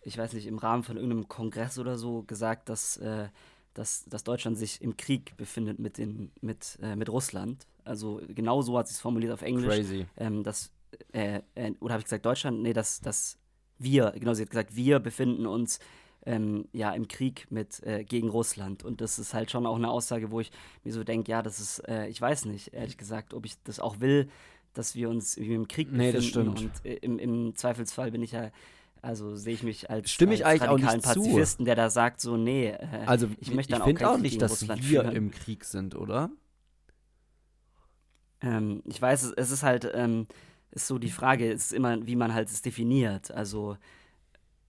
[0.02, 3.28] ich weiß nicht, im Rahmen von irgendeinem Kongress oder so gesagt, dass, äh,
[3.74, 7.66] dass, dass Deutschland sich im Krieg befindet mit, den, mit, äh, mit Russland.
[7.84, 10.06] Also genau so hat sie es formuliert auf Englisch Crazy.
[10.16, 10.72] ähm, dass,
[11.12, 12.60] äh, äh, oder habe ich gesagt Deutschland?
[12.60, 13.38] Nee, dass, dass
[13.78, 15.78] wir, genau, sie hat gesagt, wir befinden uns
[16.26, 18.84] ähm, ja im Krieg mit äh, gegen Russland.
[18.84, 20.50] Und das ist halt schon auch eine Aussage, wo ich
[20.84, 23.80] mir so denke, ja, das ist, äh, ich weiß nicht, ehrlich gesagt, ob ich das
[23.80, 24.28] auch will,
[24.74, 26.56] dass wir uns im Krieg Nee, das befinden.
[26.56, 26.72] stimmt.
[26.84, 28.50] Und äh, im, im Zweifelsfall bin ich ja,
[29.00, 31.22] also sehe ich mich als, Stimme ich als eigentlich auch nicht radikalen zu.
[31.22, 34.22] Pazifisten, der da sagt, so, nee, äh, Also ich möchte dann auch keinen auch Krieg
[34.22, 35.16] nicht, dass Russland wir führen.
[35.16, 36.30] im Krieg sind, oder?
[38.42, 40.26] Ähm, ich weiß, es, es ist halt, ähm,
[40.72, 43.30] ist so die Frage, ist immer, wie man halt es definiert.
[43.30, 43.76] Also,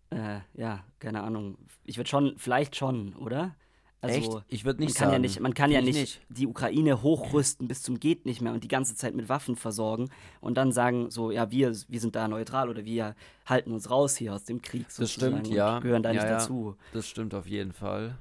[0.10, 1.58] äh, ja, keine Ahnung.
[1.84, 3.56] Ich würde schon, vielleicht schon, oder?
[4.00, 4.46] Also, Echt?
[4.48, 5.14] Ich würde man nicht kann sagen.
[5.14, 8.54] ja nicht, man kann ja nicht, ich die Ukraine hochrüsten bis zum geht nicht mehr
[8.54, 12.16] und die ganze Zeit mit Waffen versorgen und dann sagen so, ja, wir, wir sind
[12.16, 13.16] da neutral oder wir
[13.48, 14.86] halten uns raus hier aus dem Krieg.
[14.98, 15.80] Das stimmt, ja.
[15.80, 16.38] Gehören da Ja, nicht ja.
[16.38, 16.76] dazu.
[16.94, 18.18] Das stimmt auf jeden Fall.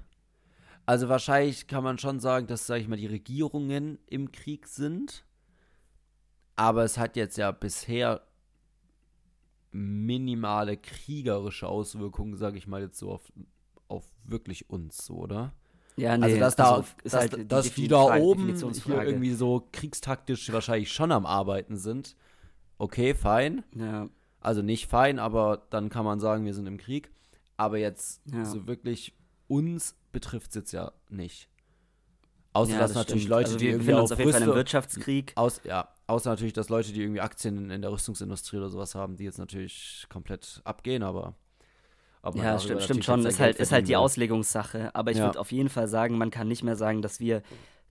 [0.87, 5.25] Also wahrscheinlich kann man schon sagen, dass, sag ich mal, die Regierungen im Krieg sind.
[6.55, 8.26] Aber es hat jetzt ja bisher
[9.77, 13.33] minimale kriegerische Auswirkungen, sage ich mal jetzt so auf,
[13.89, 15.53] auf wirklich uns, so, oder?
[15.97, 19.33] Ja, nee, also dass da, ist dass, halt die dass die da oben hier irgendwie
[19.33, 22.17] so kriegstaktisch wahrscheinlich schon am Arbeiten sind.
[22.79, 23.65] okay, fein.
[23.75, 24.09] Ja,
[24.41, 27.11] Also nicht fein, aber dann kann man sagen, wir sind im Krieg.
[27.57, 28.45] Aber jetzt Ja.
[28.45, 29.15] so wirklich
[29.49, 31.49] uns betrifft es jetzt ja nicht.
[32.53, 33.31] Außer ja, dass das natürlich stimmt.
[33.31, 35.33] Leute, also die wir irgendwie befinden uns auf jeden Fall im Wirtschaftskrieg.
[35.37, 39.17] aus, ja, außer natürlich, dass Leute, die irgendwie Aktien in der Rüstungsindustrie oder sowas haben,
[39.17, 41.35] die jetzt natürlich komplett abgehen, aber
[42.35, 43.25] Ja, stimmt, stimmt schon.
[43.25, 43.97] Ist halt, ist halt die.
[43.97, 44.95] Auslegungssache.
[44.95, 45.27] Aber ich Ja.
[45.27, 47.43] würde auf jeden Fall sagen, man kann nicht mehr sagen, dass wir,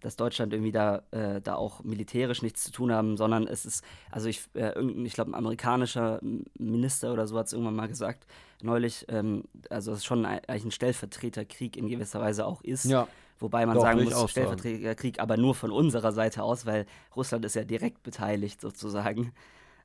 [0.01, 3.83] dass Deutschland irgendwie da, äh, da auch militärisch nichts zu tun haben, sondern es ist,
[4.11, 6.19] also ich, äh, ich glaube, ein amerikanischer
[6.59, 8.27] Minister oder so hat es irgendwann mal gesagt,
[8.61, 12.85] neulich, ähm, also es ist schon ein, eigentlich ein Stellvertreterkrieg in gewisser Weise auch ist.
[12.85, 13.07] Ja,
[13.39, 14.31] Wobei man Doch, sagen ich muss.
[14.31, 19.33] Stellvertreterkrieg, aber nur von unserer Seite aus, weil Russland ist ja direkt beteiligt sozusagen.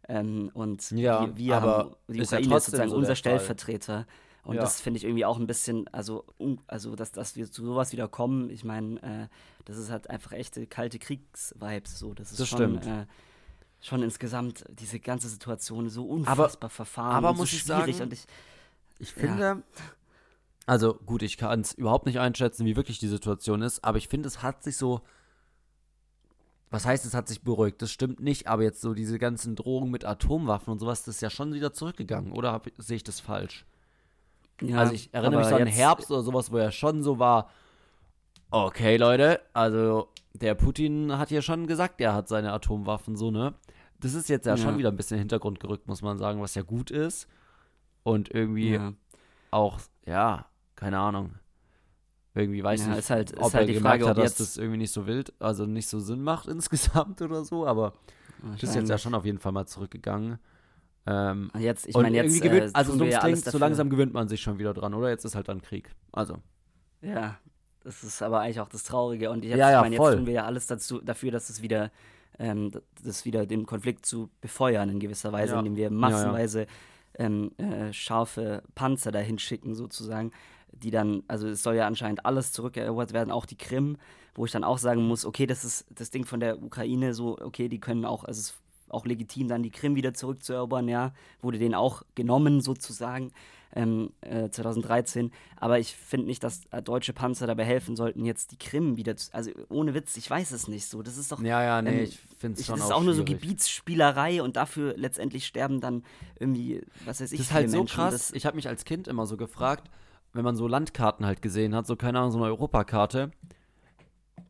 [0.09, 3.17] Ähm, und Ja, wir, wir aber haben, die ist ja Ukraine ist sozusagen so unser.
[3.17, 4.07] Stellvertreter.
[4.45, 4.63] Und Ja.
[4.63, 6.25] das finde ich irgendwie auch ein bisschen, also,
[6.67, 9.29] also dass, dass wir zu sowas wieder kommen, ich meine, äh,
[9.67, 11.99] das ist halt einfach echte kalte Kriegsvibes.
[11.99, 12.15] So.
[12.15, 12.87] Das ist Das schon, stimmt.
[12.87, 13.07] Äh,
[13.83, 17.97] schon insgesamt diese ganze Situation so unfassbar verfahren aber und muss so ich schwierig.
[17.97, 18.27] sagen, und ich,
[18.99, 19.61] Ich Ja.
[20.67, 24.09] Also gut, ich kann es überhaupt nicht einschätzen, wie wirklich die Situation ist, aber ich
[24.09, 25.01] finde, es hat sich so,
[26.71, 29.91] was heißt, es hat sich beruhigt, das stimmt nicht, aber jetzt so diese ganzen Drohungen
[29.91, 33.67] mit Atomwaffen und sowas, das ist ja schon wieder zurückgegangen, oder sehe ich das falsch?
[34.63, 37.51] ja, also ich erinnere mich so an Herbst oder sowas, wo er schon so war,
[38.51, 43.55] okay Leute, also der Putin hat ja schon gesagt, er hat seine Atomwaffen so, ne?
[43.99, 44.79] Das ist jetzt ja, schon Ja.
[44.79, 47.29] wieder ein bisschen in den Hintergrund gerückt, muss man sagen, was ja gut ist.
[48.03, 48.95] Und irgendwie Ja.
[49.51, 50.47] auch, ja,
[50.81, 51.35] keine Ahnung.
[52.35, 54.23] Irgendwie weiß ich Ja, nicht, ist halt- ist ob halt er die Frage, hat, ob
[54.25, 57.93] dass das irgendwie nicht so wild, also nicht so Sinn macht insgesamt oder so, aber
[58.53, 60.39] das ist jetzt ja schon auf jeden Fall mal zurückgegangen.
[61.07, 64.29] Ähm, Jetzt, ich meine, jetzt gewöhnt, äh, also so ja klingt, so langsam gewöhnt man
[64.29, 65.09] sich schon wieder dran, oder?
[65.09, 65.91] Jetzt ist halt dann Krieg.
[66.13, 66.37] Also,
[67.03, 67.39] Ja,
[67.83, 69.31] das ist aber eigentlich auch das Traurige.
[69.31, 71.63] Und jetzt, Ja, ja, ich meine, jetzt tun wir ja alles dazu, dafür, dass es
[71.63, 71.91] wieder,
[72.39, 72.71] ähm,
[73.03, 75.59] das wieder den Konflikt zu befeuern in gewisser Weise, Ja.
[75.59, 76.67] indem wir massenweise
[77.19, 80.31] Ähm, äh, scharfe Panzer dahin schicken, sozusagen,
[80.73, 83.97] die dann, also es soll ja anscheinend alles zurückerobert werden, auch die Krim,
[84.35, 87.39] wo ich dann auch sagen muss, okay, das ist das Ding von der Ukraine, so,
[87.39, 91.13] okay, die können auch, also es ist auch legitim, dann die Krim wieder zurückzuerobern, ja,
[91.43, 93.33] wurde denen auch genommen, sozusagen,
[93.75, 95.31] ähm, äh, 2013.
[95.57, 99.17] Aber ich finde nicht, dass äh, deutsche Panzer dabei helfen sollten, jetzt die Krim wieder
[99.17, 99.33] zu.
[99.33, 101.03] Also ohne Witz, ich weiß es nicht so.
[101.03, 101.41] Das ist doch.
[101.41, 103.25] ja, ja, nee, ähm, ich finde es schon das ist auch auch nur so.
[103.25, 106.03] Gebietsspielerei und dafür letztendlich sterben dann
[106.39, 107.95] irgendwie, was weiß ich, Das ist halt so Menschen.
[107.95, 108.13] krass.
[108.13, 109.89] Das, ich habe mich als Kind immer so gefragt,
[110.33, 113.31] wenn man so Landkarten halt gesehen hat, so keine Ahnung, so eine Europakarte,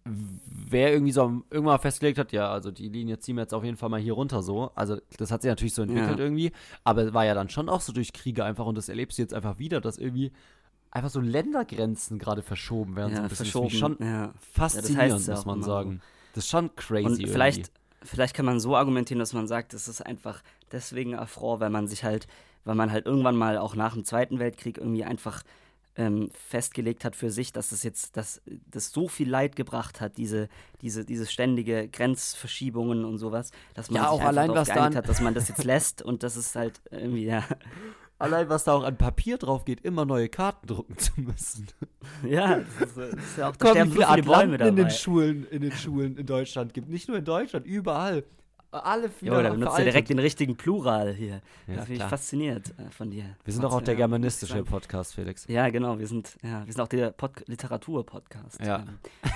[0.05, 3.64] wer irgendwie so irgendwann mal festgelegt hat, ja, also die Linie ziehen wir jetzt auf
[3.64, 4.71] jeden Fall mal hier runter so.
[4.75, 6.25] Also das hat sich natürlich so entwickelt Ja.
[6.25, 6.53] irgendwie,
[6.85, 9.35] aber war ja dann schon auch so durch Kriege einfach und das erlebst du jetzt
[9.35, 10.33] einfach wieder, dass irgendwie
[10.90, 13.14] einfach so Ländergrenzen gerade verschoben werden.
[13.16, 13.29] so ja.
[13.29, 13.71] Das verschoben.
[13.71, 14.33] schon ja.
[14.53, 15.66] faszinierend, ja muss auch man immer.
[15.66, 16.01] sagen.
[16.35, 17.27] Das ist schon crazy Und irgendwie.
[17.33, 21.71] vielleicht, vielleicht kann man so argumentieren, dass man sagt, es ist einfach deswegen Affront, weil
[21.71, 22.27] man sich halt,
[22.64, 25.43] weil man halt irgendwann mal auch nach dem Zweiten Weltkrieg irgendwie einfach
[26.01, 30.17] ähm, festgelegt hat für sich, dass es jetzt, dass das so viel Leid gebracht hat,
[30.17, 30.49] diese,
[30.81, 34.97] diese, diese ständige Grenzverschiebungen und sowas, dass man Ja, sich auch allein, was geeinigt dann-
[34.97, 37.45] hat, dass man das jetzt lässt und das ist halt irgendwie, ja,
[38.19, 41.69] Allein was da auch an Papier drauf geht, immer neue Karten drucken zu müssen.
[42.23, 44.69] ja, das ist, das ist ja auch, da sterben wie so viele viele Bäume Atlanten
[44.69, 44.89] in dabei.
[44.89, 46.91] den Schulen, in den Schulen in Deutschland gibt.
[46.91, 48.25] Nicht nur in Deutschland, überall.
[48.73, 51.41] Alle Jo, da benutzt er direkt den richtigen Plural hier.
[51.67, 53.25] Ja, da bin ich fasziniert äh, von dir.
[53.45, 54.63] Wir sind doch auch der germanistische.
[54.63, 55.47] Podcast, Felix.
[55.49, 58.61] Ja, genau, wir sind, ja, wir sind auch der Pod Literatur-Podcast.
[58.65, 58.85] Ja.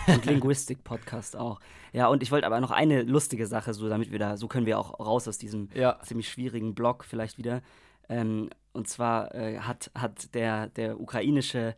[0.06, 1.58] Ähm, und Linguistik-Podcast auch.
[1.92, 4.66] Ja, und ich wollte aber noch eine lustige Sache, so damit wir da, so können
[4.66, 5.98] wir auch raus aus diesem Ja.
[6.02, 7.60] ziemlich schwierigen Blog vielleicht wieder.
[8.08, 11.74] Ähm, und zwar äh, hat, hat der, der ukrainische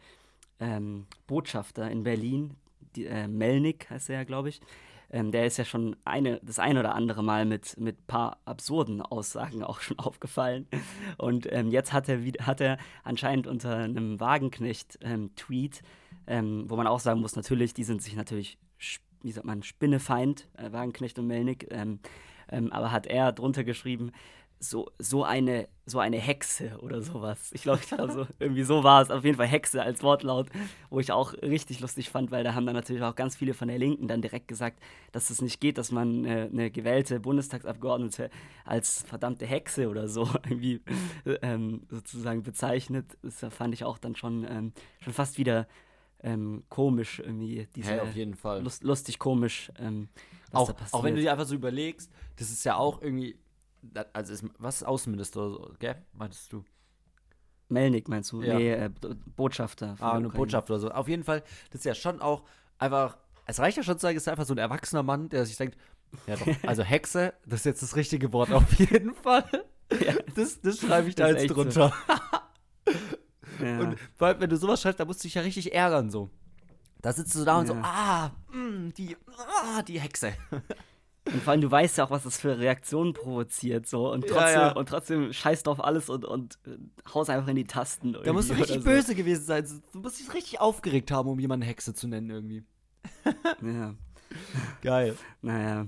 [0.61, 2.55] ähm, Botschafter in Berlin,
[2.97, 4.61] die, äh, Melnik heißt er ja, glaube ich,
[5.17, 9.01] ähm, der ist ja schon eine, das ein oder andere Mal mit mit paar absurden
[9.01, 10.67] Aussagen auch schon aufgefallen.
[11.17, 15.83] Und ähm, jetzt hat er, hat er anscheinend unter einem Wagenknecht-Tweet,
[16.27, 18.59] ähm, wo man auch sagen muss, natürlich, die sind sich natürlich,
[19.23, 22.01] wie sagt man, Spinnefeind, äh, Wagenknecht und Melnik, ähm,
[22.51, 24.13] ähm, aber hat er drunter geschrieben,
[24.59, 27.51] so, so, eine, so eine Hexe oder sowas.
[27.53, 29.11] Ich glaube, ich glaub, so, irgendwie so war es.
[29.11, 30.49] Auf jeden Fall Hexe als Wortlaut,
[30.91, 33.69] wo ich auch richtig lustig fand, weil da haben dann natürlich auch ganz viele von
[33.69, 34.81] der Linken dann direkt gesagt,
[35.13, 38.31] dass es nicht geht, dass man äh, eine gewählte Bundestagsabgeordnete
[38.65, 40.81] als verdammte Hexe oder so irgendwie
[41.43, 43.07] ähm, sozusagen bezeichnet.
[43.23, 45.67] Das fand ich auch dann schon, ähm, schon fast wieder
[46.23, 47.69] ähm, komisch irgendwie.
[47.77, 48.63] Diese, Hey, auf jeden Fall.
[48.63, 49.71] lust, lustig komisch.
[49.79, 50.09] Ähm,
[50.53, 53.37] Auch, auch wenn du dir einfach so überlegst, das ist ja auch irgendwie.
[54.13, 56.03] Also, ist, was ist Außenminister oder so, gell?
[56.13, 56.65] Meintest du?
[57.69, 58.43] Melnik meinst du?
[58.43, 58.57] Ja.
[58.59, 58.91] Nee, äh,
[59.37, 59.97] Botschafter.
[59.99, 60.29] Ah, eine Ukraine.
[60.45, 60.91] Botschaft oder so.
[60.91, 62.45] Auf jeden Fall, das ist ja schon auch
[62.79, 63.19] einfach.
[63.47, 65.57] Es reicht ja schon zu sagen, es ist einfach so ein erwachsener Mann, der sich
[65.57, 65.77] denkt,
[66.27, 66.47] Ja, doch.
[66.69, 69.45] Also Hexe, das ist jetzt das richtige Wort auf jeden Fall.
[70.01, 70.15] Ja.
[70.35, 71.55] Das, das schreibe ich da jetzt so.
[71.55, 71.93] drunter.
[73.61, 73.81] Ja.
[73.81, 76.31] Und vor allem, wenn du sowas schreibst, da musst du dich ja richtig ärgern so.
[77.03, 80.33] Da sitzt du da und so, ah, mh, die, ah, die Hexe.
[81.33, 84.13] Und vor allem, du weißt ja auch, was das für Reaktionen provoziert, so.
[84.13, 84.73] Und Ja, trotzdem, ja.
[84.73, 86.77] Und trotzdem scheißt auf alles und, und äh,
[87.13, 88.17] haust einfach in die Tasten.
[88.25, 89.67] Da musst du richtig oder böse gewesen sein.
[89.93, 92.65] Du musst dich richtig aufgeregt haben, um jemanden Hexe zu nennen irgendwie.
[93.61, 93.67] So.
[93.67, 93.95] Ja,
[94.83, 95.17] Geil.
[95.43, 95.87] naja.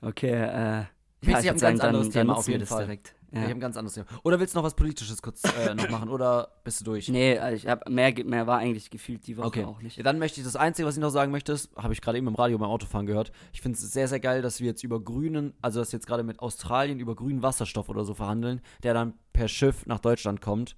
[0.00, 0.84] Okay, äh.
[1.20, 2.84] Ich ja, ich hab ein würd ganz anderes Thema nutzen auf jeden das Fall.
[2.84, 3.14] Direkt.
[3.30, 3.42] Ich Ja.
[3.42, 4.06] habe ein ganz anderes Thema.
[4.22, 6.08] Oder willst du noch was Politisches kurz äh, noch machen?
[6.08, 7.08] Oder bist du durch?
[7.08, 9.64] Nee, also ich hab mehr, mehr war eigentlich gefühlt die Woche Okay.
[9.64, 9.98] auch nicht.
[9.98, 12.16] Ja, dann möchte ich das Einzige, was ich noch sagen möchte, ist, habe ich gerade
[12.16, 13.30] eben im Radio beim Autofahren gehört.
[13.52, 16.22] Ich finde es sehr, sehr geil, dass wir jetzt über grünen, also dass jetzt gerade
[16.22, 20.74] mit Australien über grünen Wasserstoff oder so verhandeln, der dann per Schiff nach Deutschland kommt.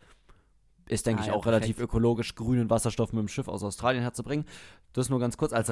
[0.89, 1.85] Ist, denke Ah, ich, ja, auch relativ perfekt.
[1.95, 4.45] ökologisch, grünen Wasserstoff mit dem Schiff aus Australien herzubringen.
[4.93, 5.71] Das nur ganz kurz als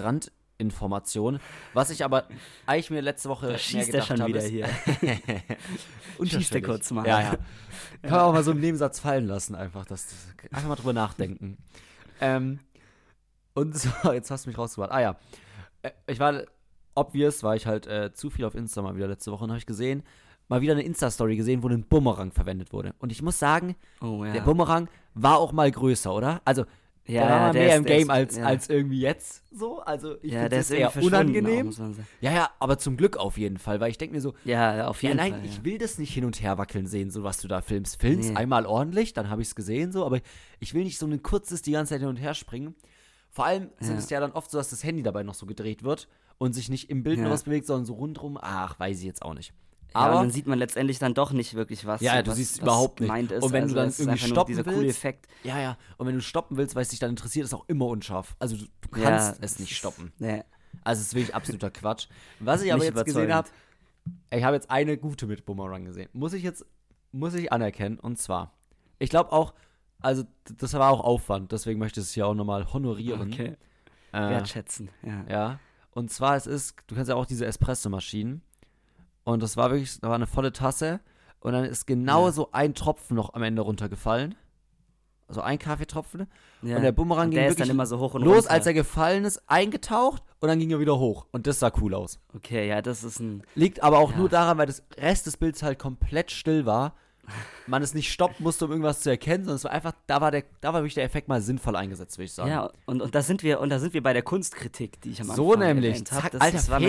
[0.69, 1.39] Randinformation.
[1.73, 2.25] Was ich aber
[2.67, 4.67] eigentlich mir letzte Woche Da mehr schießt er gedacht schon habe, wieder ist- hier.
[6.19, 6.33] Unterschwellig.
[6.33, 7.07] Schießt er kurz mal.
[7.07, 7.31] Ja, ja.
[8.03, 9.87] Kann man auch mal so einen Nebensatz fallen lassen, einfach.
[9.87, 10.07] Das,
[10.51, 11.59] einfach mal drüber nachdenken.
[12.21, 12.59] Ähm,
[13.55, 14.91] und so, jetzt hast du mich rausgebracht.
[14.93, 15.17] Ah ja.
[15.83, 16.43] Äh, Ich war,
[16.95, 19.59] obvious, war ich halt äh, zu viel auf Insta mal wieder letzte Woche und habe
[19.59, 20.03] ich gesehen,
[20.49, 22.95] mal wieder eine Insta-Story gesehen, wo ein Bumerang verwendet wurde.
[22.99, 24.33] Und ich muss sagen, Oh ja.
[24.33, 26.41] der Bumerang war auch mal größer, oder?
[26.45, 26.65] Also,
[27.09, 28.45] ja, der war der mehr ist- im Game ist- als, ja.
[28.45, 29.81] als irgendwie jetzt so.
[29.81, 31.73] Also, ich ja, finde ist eher auch, unangenehm.
[31.79, 32.07] man.
[32.21, 35.03] Ja, ja, aber zum Glück auf jeden Fall, weil ich denke mir so, Ja, auf
[35.03, 35.45] ja, jeden nein, Fall.
[35.45, 35.65] ich ja.
[35.65, 38.01] will das nicht hin und her wackeln sehen, so was du da filmst.
[38.01, 38.37] Filmst Nee.
[38.37, 40.21] einmal ordentlich, dann habe ich es gesehen, so, aber
[40.61, 42.75] ich will nicht so ein kurzes die ganze Zeit hin und her springen.
[43.31, 43.99] Vor allem sind Ja.
[43.99, 46.69] es ja dann oft so, dass das Handy dabei noch so gedreht wird und sich
[46.69, 47.25] nicht im Bild Ja.
[47.25, 48.39] noch was bewegt, sondern so rundrum.
[48.41, 49.53] Ach, weiß ich jetzt auch nicht.
[49.95, 52.01] Ja, Aber dann sieht man letztendlich dann doch nicht wirklich was.
[52.01, 53.30] Ja, so du was, siehst was überhaupt nicht.
[53.30, 53.43] Ist.
[53.43, 55.28] Und wenn du also dann es ist irgendwie stoppen dieser coole willst, Effekt.
[55.45, 55.78] ja, ja.
[55.97, 58.36] Und wenn du stoppen willst, weil es dich dann interessiert, ist auch immer unscharf.
[58.39, 60.12] Also du, du Ja, kannst es es nicht stoppen.
[60.18, 60.45] Nee.
[60.84, 62.07] Also es ist wirklich absoluter Quatsch.
[62.41, 63.49] Was ich aber Nicht jetzt gesehen habe,
[64.30, 66.09] ich habe jetzt eine gute mit Boomerang gesehen.
[66.12, 66.64] Muss ich jetzt,
[67.12, 67.99] muss ich anerkennen.
[67.99, 68.53] Und zwar,
[68.99, 69.55] ich glaube auch,
[70.01, 70.24] also
[70.59, 73.32] das war auch Aufwand, deswegen möchte ich es hier auch nochmal honorieren.
[73.32, 73.57] Okay.
[74.12, 74.91] Äh, Wertschätzen.
[75.03, 75.24] Ja.
[75.28, 75.61] ja.
[75.91, 78.43] Und zwar, es ist, du kennst ja auch diese Espresso-Maschinen.
[79.29, 81.01] Und das war wirklich, da war eine volle Tasse.
[81.41, 82.33] Und dann ist genau Ja.
[82.33, 84.35] so ein Tropfen noch am Ende runtergefallen.
[85.29, 86.26] Also ein Kaffeetropfen.
[86.62, 86.76] Ja.
[86.76, 88.51] Und der Bumerang Und ging der ist wirklich dann immer so hoch und los, runter.
[88.53, 91.26] als er gefallen ist, eingetaucht und dann ging er wieder hoch.
[91.33, 92.18] Und das sah cool aus.
[92.35, 93.43] Okay, ja, das ist ein.
[93.55, 94.16] Liegt aber auch Ja.
[94.16, 96.95] nur daran, weil das Rest des Bilds halt komplett still war.
[97.66, 100.31] Man es nicht stoppen musste, um irgendwas zu erkennen, sondern es war einfach, da war
[100.31, 102.49] der, da war wirklich der Effekt mal sinnvoll eingesetzt, würde ich sagen.
[102.49, 105.20] Ja, und, und da sind wir, und da sind wir bei der Kunstkritik, die ich
[105.20, 105.91] am so Anfang nämlich.
[105.91, 106.22] erwähnt hab.
[106.22, 106.87] Zack, Das- Alter das war mir-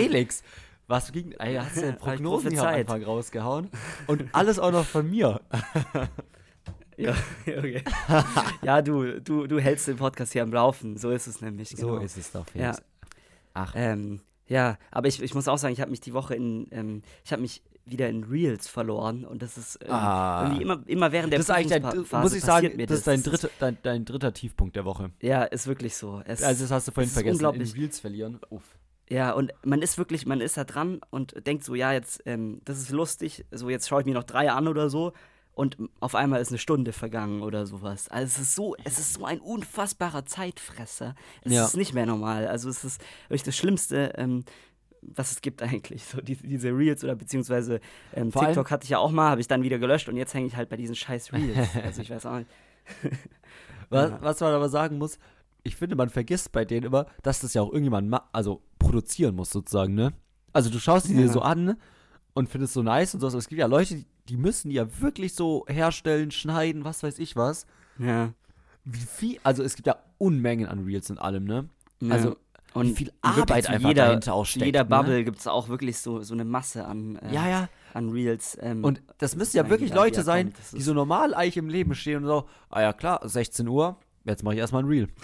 [0.90, 1.04] Felix.
[1.04, 2.66] Was ging, ey, hast du denn Prognosen am.
[2.66, 3.70] Anfang rausgehauen?
[4.06, 5.40] Und alles auch noch von mir.
[6.96, 7.14] Ja,
[7.46, 7.82] okay.
[8.62, 10.98] ja du, du, du hältst den Podcast hier am Laufen.
[10.98, 11.74] So ist es nämlich.
[11.74, 11.96] Genau.
[11.96, 12.76] es doch, Ja.
[13.54, 16.66] Ach, Ähm, ja, aber ich, ich muss auch sagen, ich habe mich die Woche in,
[16.72, 20.42] ähm, ich habe mich wieder in Reels verloren und das ist ähm, Ah.
[20.42, 23.06] irgendwie immer, immer während der das ist eigentlich dein, muss ich sagen, mir das ist
[23.06, 25.10] dein, Das dritter, dein, dein dritter Tiefpunkt der Woche.
[25.22, 26.20] Ja, ist wirklich so.
[26.26, 27.74] Es, Also das hast du vorhin es ist vergessen, in unglaublich.
[27.76, 28.40] Reels verlieren.
[28.50, 28.76] Uff.
[29.10, 32.60] Ja, und man ist wirklich, man ist da dran und denkt so, ja, jetzt, ähm,
[32.64, 35.12] das ist lustig, so jetzt schaue ich mir noch drei an oder so
[35.52, 38.08] und auf einmal ist eine Stunde vergangen oder sowas.
[38.08, 41.16] Also es ist so, es ist so ein unfassbarer Zeitfresser.
[41.42, 41.64] Es Ja.
[41.64, 42.46] ist nicht mehr normal.
[42.46, 44.44] Also es ist wirklich das Schlimmste, ähm,
[45.02, 46.04] was es gibt eigentlich.
[46.04, 47.80] So die, diese Reels oder beziehungsweise
[48.14, 50.46] ähm, TikTok hatte ich ja auch mal, habe ich dann wieder gelöscht und jetzt hänge
[50.46, 51.68] ich halt bei diesen scheiß Reels.
[51.84, 52.50] also ich weiß auch nicht.
[53.88, 55.18] Was, was man aber sagen muss,
[55.62, 59.36] ich finde, man vergisst bei denen immer, dass das ja auch irgendjemand ma also produzieren
[59.36, 60.12] muss, sozusagen, ne?
[60.52, 61.32] Also du schaust die dir Ja.
[61.32, 61.76] so an
[62.34, 65.00] und findest so nice und so, aber es gibt ja Leute, die, müssen die ja
[65.00, 67.66] wirklich so herstellen, schneiden, was weiß ich was.
[67.98, 68.32] Ja.
[68.84, 71.68] Wie viel, also es gibt ja Unmengen an Reels und allem, ne?
[72.00, 72.14] Ja.
[72.14, 72.36] Also
[72.72, 74.88] und wie viel Arbeit einfach jeder, dahinter auch steckt, jeder ne?
[74.88, 77.68] Bubble gibt es auch wirklich so, so eine Masse an, äh, ja, ja.
[77.94, 78.56] an Reels.
[78.60, 80.58] Ähm, Und das müssen ja wirklich Leute sein, kommt.
[80.58, 83.96] Das die so normal eigentlich im Leben stehen und so, ah ja klar, 16 Uhr,
[84.24, 85.08] jetzt mache ich erstmal ein Reel.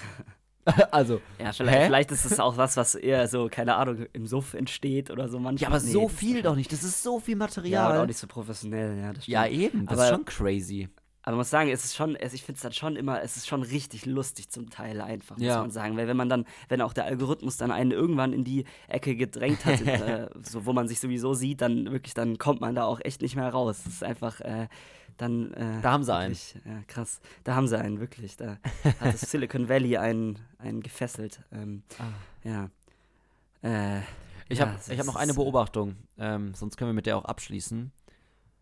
[0.90, 4.54] also, Ja, vielleicht, vielleicht ist es auch was, was eher so, keine Ahnung, im Suff
[4.54, 5.70] entsteht oder so manchmal.
[5.70, 7.92] ja, aber Nee, so viel doch nicht, das ist so viel Ja, Material.
[7.96, 9.12] und auch nicht so professionell, ja.
[9.24, 10.88] Ja, eben, das Aber- ist schon crazy.
[11.22, 13.48] Aber man muss sagen, es ist schon, ich finde es dann schon immer, es ist
[13.48, 15.60] schon richtig lustig zum Teil einfach, muss Ja.
[15.60, 15.96] man sagen.
[15.96, 19.64] Weil wenn man dann, wenn auch der Algorithmus dann einen irgendwann in die Ecke gedrängt
[19.64, 23.00] hat, äh, so, wo man sich sowieso sieht, dann wirklich, dann kommt man da auch
[23.02, 23.80] echt nicht mehr raus.
[23.84, 24.68] Das ist einfach, äh,
[25.16, 25.52] dann.
[25.54, 26.30] Äh, Da haben sie einen.
[26.34, 27.20] wirklich, Ja, krass.
[27.44, 28.36] Da haben sie einen, wirklich.
[28.36, 28.58] Da
[29.00, 31.42] hat das Silicon Valley einen, einen gefesselt.
[31.52, 31.82] Ähm,
[32.44, 32.70] Ja.
[33.62, 34.00] Äh,
[34.48, 37.24] Ich ja, habe hab noch eine äh, Beobachtung, ähm, sonst können wir mit der auch
[37.24, 37.92] abschließen.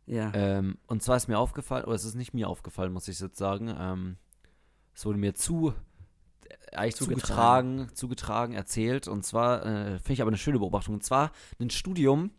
[0.07, 0.33] Ja.
[0.35, 3.39] Ähm, und zwar ist mir aufgefallen, oder es ist nicht mir aufgefallen, muss ich jetzt
[3.39, 3.75] sagen.
[3.79, 4.17] Ähm,
[4.95, 5.75] es wurde mir zu,
[6.73, 7.79] eigentlich Zugetragen.
[7.89, 9.09] zugetragen, zugetragen erzählt.
[9.09, 10.95] Und zwar äh, finde ich aber eine schöne Beobachtung.
[10.95, 12.31] Und zwar ein Studium.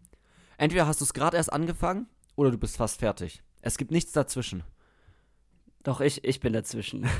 [0.57, 3.43] Entweder hast du es gerade erst angefangen oder du bist fast fertig.
[3.65, 4.63] Es gibt nichts dazwischen.
[5.81, 7.05] Doch, ich, ich bin dazwischen.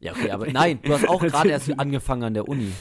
[0.00, 2.72] Ja, okay, aber nein, du hast auch gerade erst angefangen an der Uni.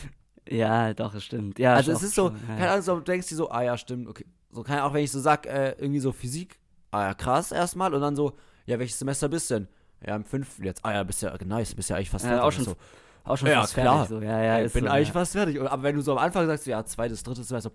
[0.47, 1.57] ja, doch, es stimmt.
[1.57, 2.35] Ja, Also es ist so, ja.
[2.45, 4.23] keine Ahnung, so, du denkst dir so, ah ja, stimmt, okay.
[4.51, 6.59] So, keine Ahnung, wenn ich so sag, äh, irgendwie so Physik,
[6.91, 8.37] ah ja, krass erstmal und dann so,
[8.67, 9.67] ja, welches Semester bist du denn?
[10.05, 10.85] Ja, im fünften jetzt.
[10.85, 12.75] Ah ja, bist ja, nice, bist ja eigentlich fast Ja, auch schon so,
[13.27, 14.05] Auch schon Ja, fast klar.
[14.07, 14.09] fertig.
[14.09, 14.21] So.
[14.21, 15.13] Ja, ja, ich bin so, eigentlich ja.
[15.13, 15.61] fast fertig.
[15.61, 17.71] Aber wenn du so am Anfang sagst, ja, zweites, drittes Semester,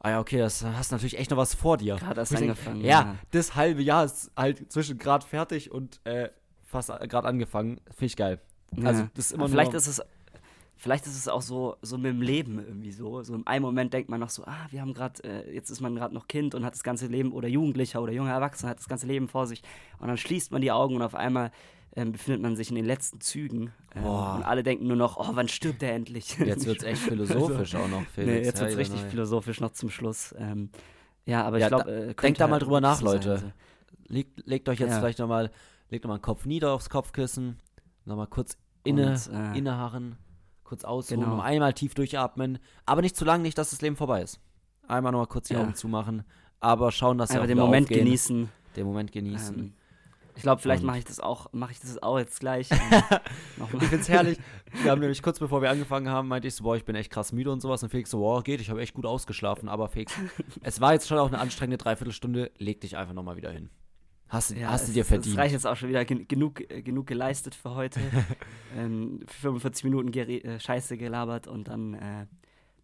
[0.00, 1.96] ah ja, okay, das hast natürlich echt noch was vor dir.
[1.96, 2.80] Gerade erst angefangen.
[2.82, 6.28] Ja, das halbe Jahr ist halt zwischen gerade fertig und äh,
[6.66, 7.80] fast gerade angefangen.
[7.90, 8.40] Finde ich geil.
[8.84, 9.10] Also, Ja.
[9.14, 10.02] das ist immer Aber vielleicht ist es
[10.76, 13.92] vielleicht ist es auch so so mit dem Leben irgendwie so so im einen Moment
[13.92, 16.54] denkt man noch so ah wir haben gerade äh, jetzt ist man gerade noch Kind
[16.54, 19.46] und hat das ganze Leben oder Jugendlicher oder junger Erwachsener hat das ganze Leben vor
[19.46, 19.62] sich
[19.98, 21.50] und dann schließt man die Augen und auf einmal
[22.00, 24.36] ähm, befindet man sich in den letzten Zügen ähm, Boah.
[24.36, 27.74] und alle denken nur noch oh wann stirbt er endlich Jetzt wird es echt philosophisch
[27.74, 28.32] auch noch, Felix.
[28.32, 29.10] nee, jetzt wird's Hey, richtig nein.
[29.10, 30.70] philosophisch noch zum Schluss ähm,
[31.26, 33.38] ja aber Ja, ich glaube äh, denkt da mal halt drüber nach, so sein, Leute.
[33.38, 33.52] so.
[34.12, 34.98] Legt, legt euch jetzt Ja.
[34.98, 35.50] vielleicht nochmal,
[35.88, 37.58] legt nochmal den Kopf nieder aufs Kopfkissen,
[38.04, 40.16] nochmal kurz inne, Und, äh, inneharren,
[40.64, 41.36] kurz ausruhen, genau.
[41.36, 44.40] noch einmal tief durchatmen, aber nicht zu lang, nicht, dass das Leben vorbei ist.
[44.88, 45.60] Einmal nochmal kurz die Ja.
[45.60, 46.24] Augen zumachen,
[46.58, 48.04] aber schauen, dass auch den Moment aufgehen.
[48.04, 49.58] genießen Den Moment genießen.
[49.58, 49.72] Ähm,
[50.40, 52.68] ich glaube, vielleicht mache ich das auch, mache ich das auch jetzt gleich.
[53.80, 54.38] Ich find's herrlich.
[54.82, 57.10] Wir haben nämlich kurz bevor wir angefangen haben, meinte ich so, boah, ich bin echt
[57.10, 57.82] krass müde und sowas.
[57.82, 59.68] Und Felix so, boah, geht, ich habe echt gut ausgeschlafen.
[59.68, 60.14] Aber Felix,
[60.62, 62.50] es war jetzt schon auch eine anstrengende Dreiviertelstunde.
[62.58, 63.68] Leg dich einfach nochmal wieder hin.
[64.28, 65.36] Hast, Ja, hast du es- dir Es verdient.
[65.36, 68.00] reicht jetzt auch schon wieder gen genug, äh, genug geleistet für heute.
[68.76, 72.26] ähm, 45 Minuten äh, Scheiße gelabert und dann, äh,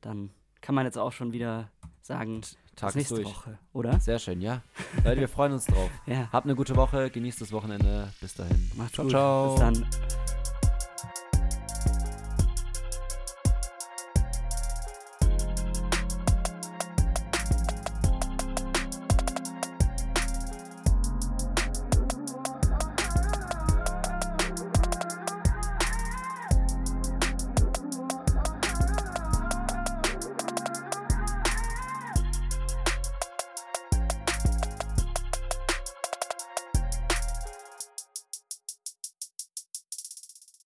[0.02, 0.30] dann
[0.60, 1.70] kann man jetzt auch schon wieder
[2.06, 2.40] sagen,
[2.76, 3.26] Tag bis ist nächste durch.
[3.36, 4.00] Woche, oder?
[4.00, 4.62] Sehr schön, ja.
[5.04, 5.90] Leute, wir freuen uns drauf.
[6.06, 6.28] Ja.
[6.32, 8.12] Habt eine gute Woche, genießt das Wochenende.
[8.20, 8.70] Bis dahin.
[8.76, 9.10] Macht's ciao, gut.
[9.12, 9.50] ciao.
[9.54, 10.35] Bis dann.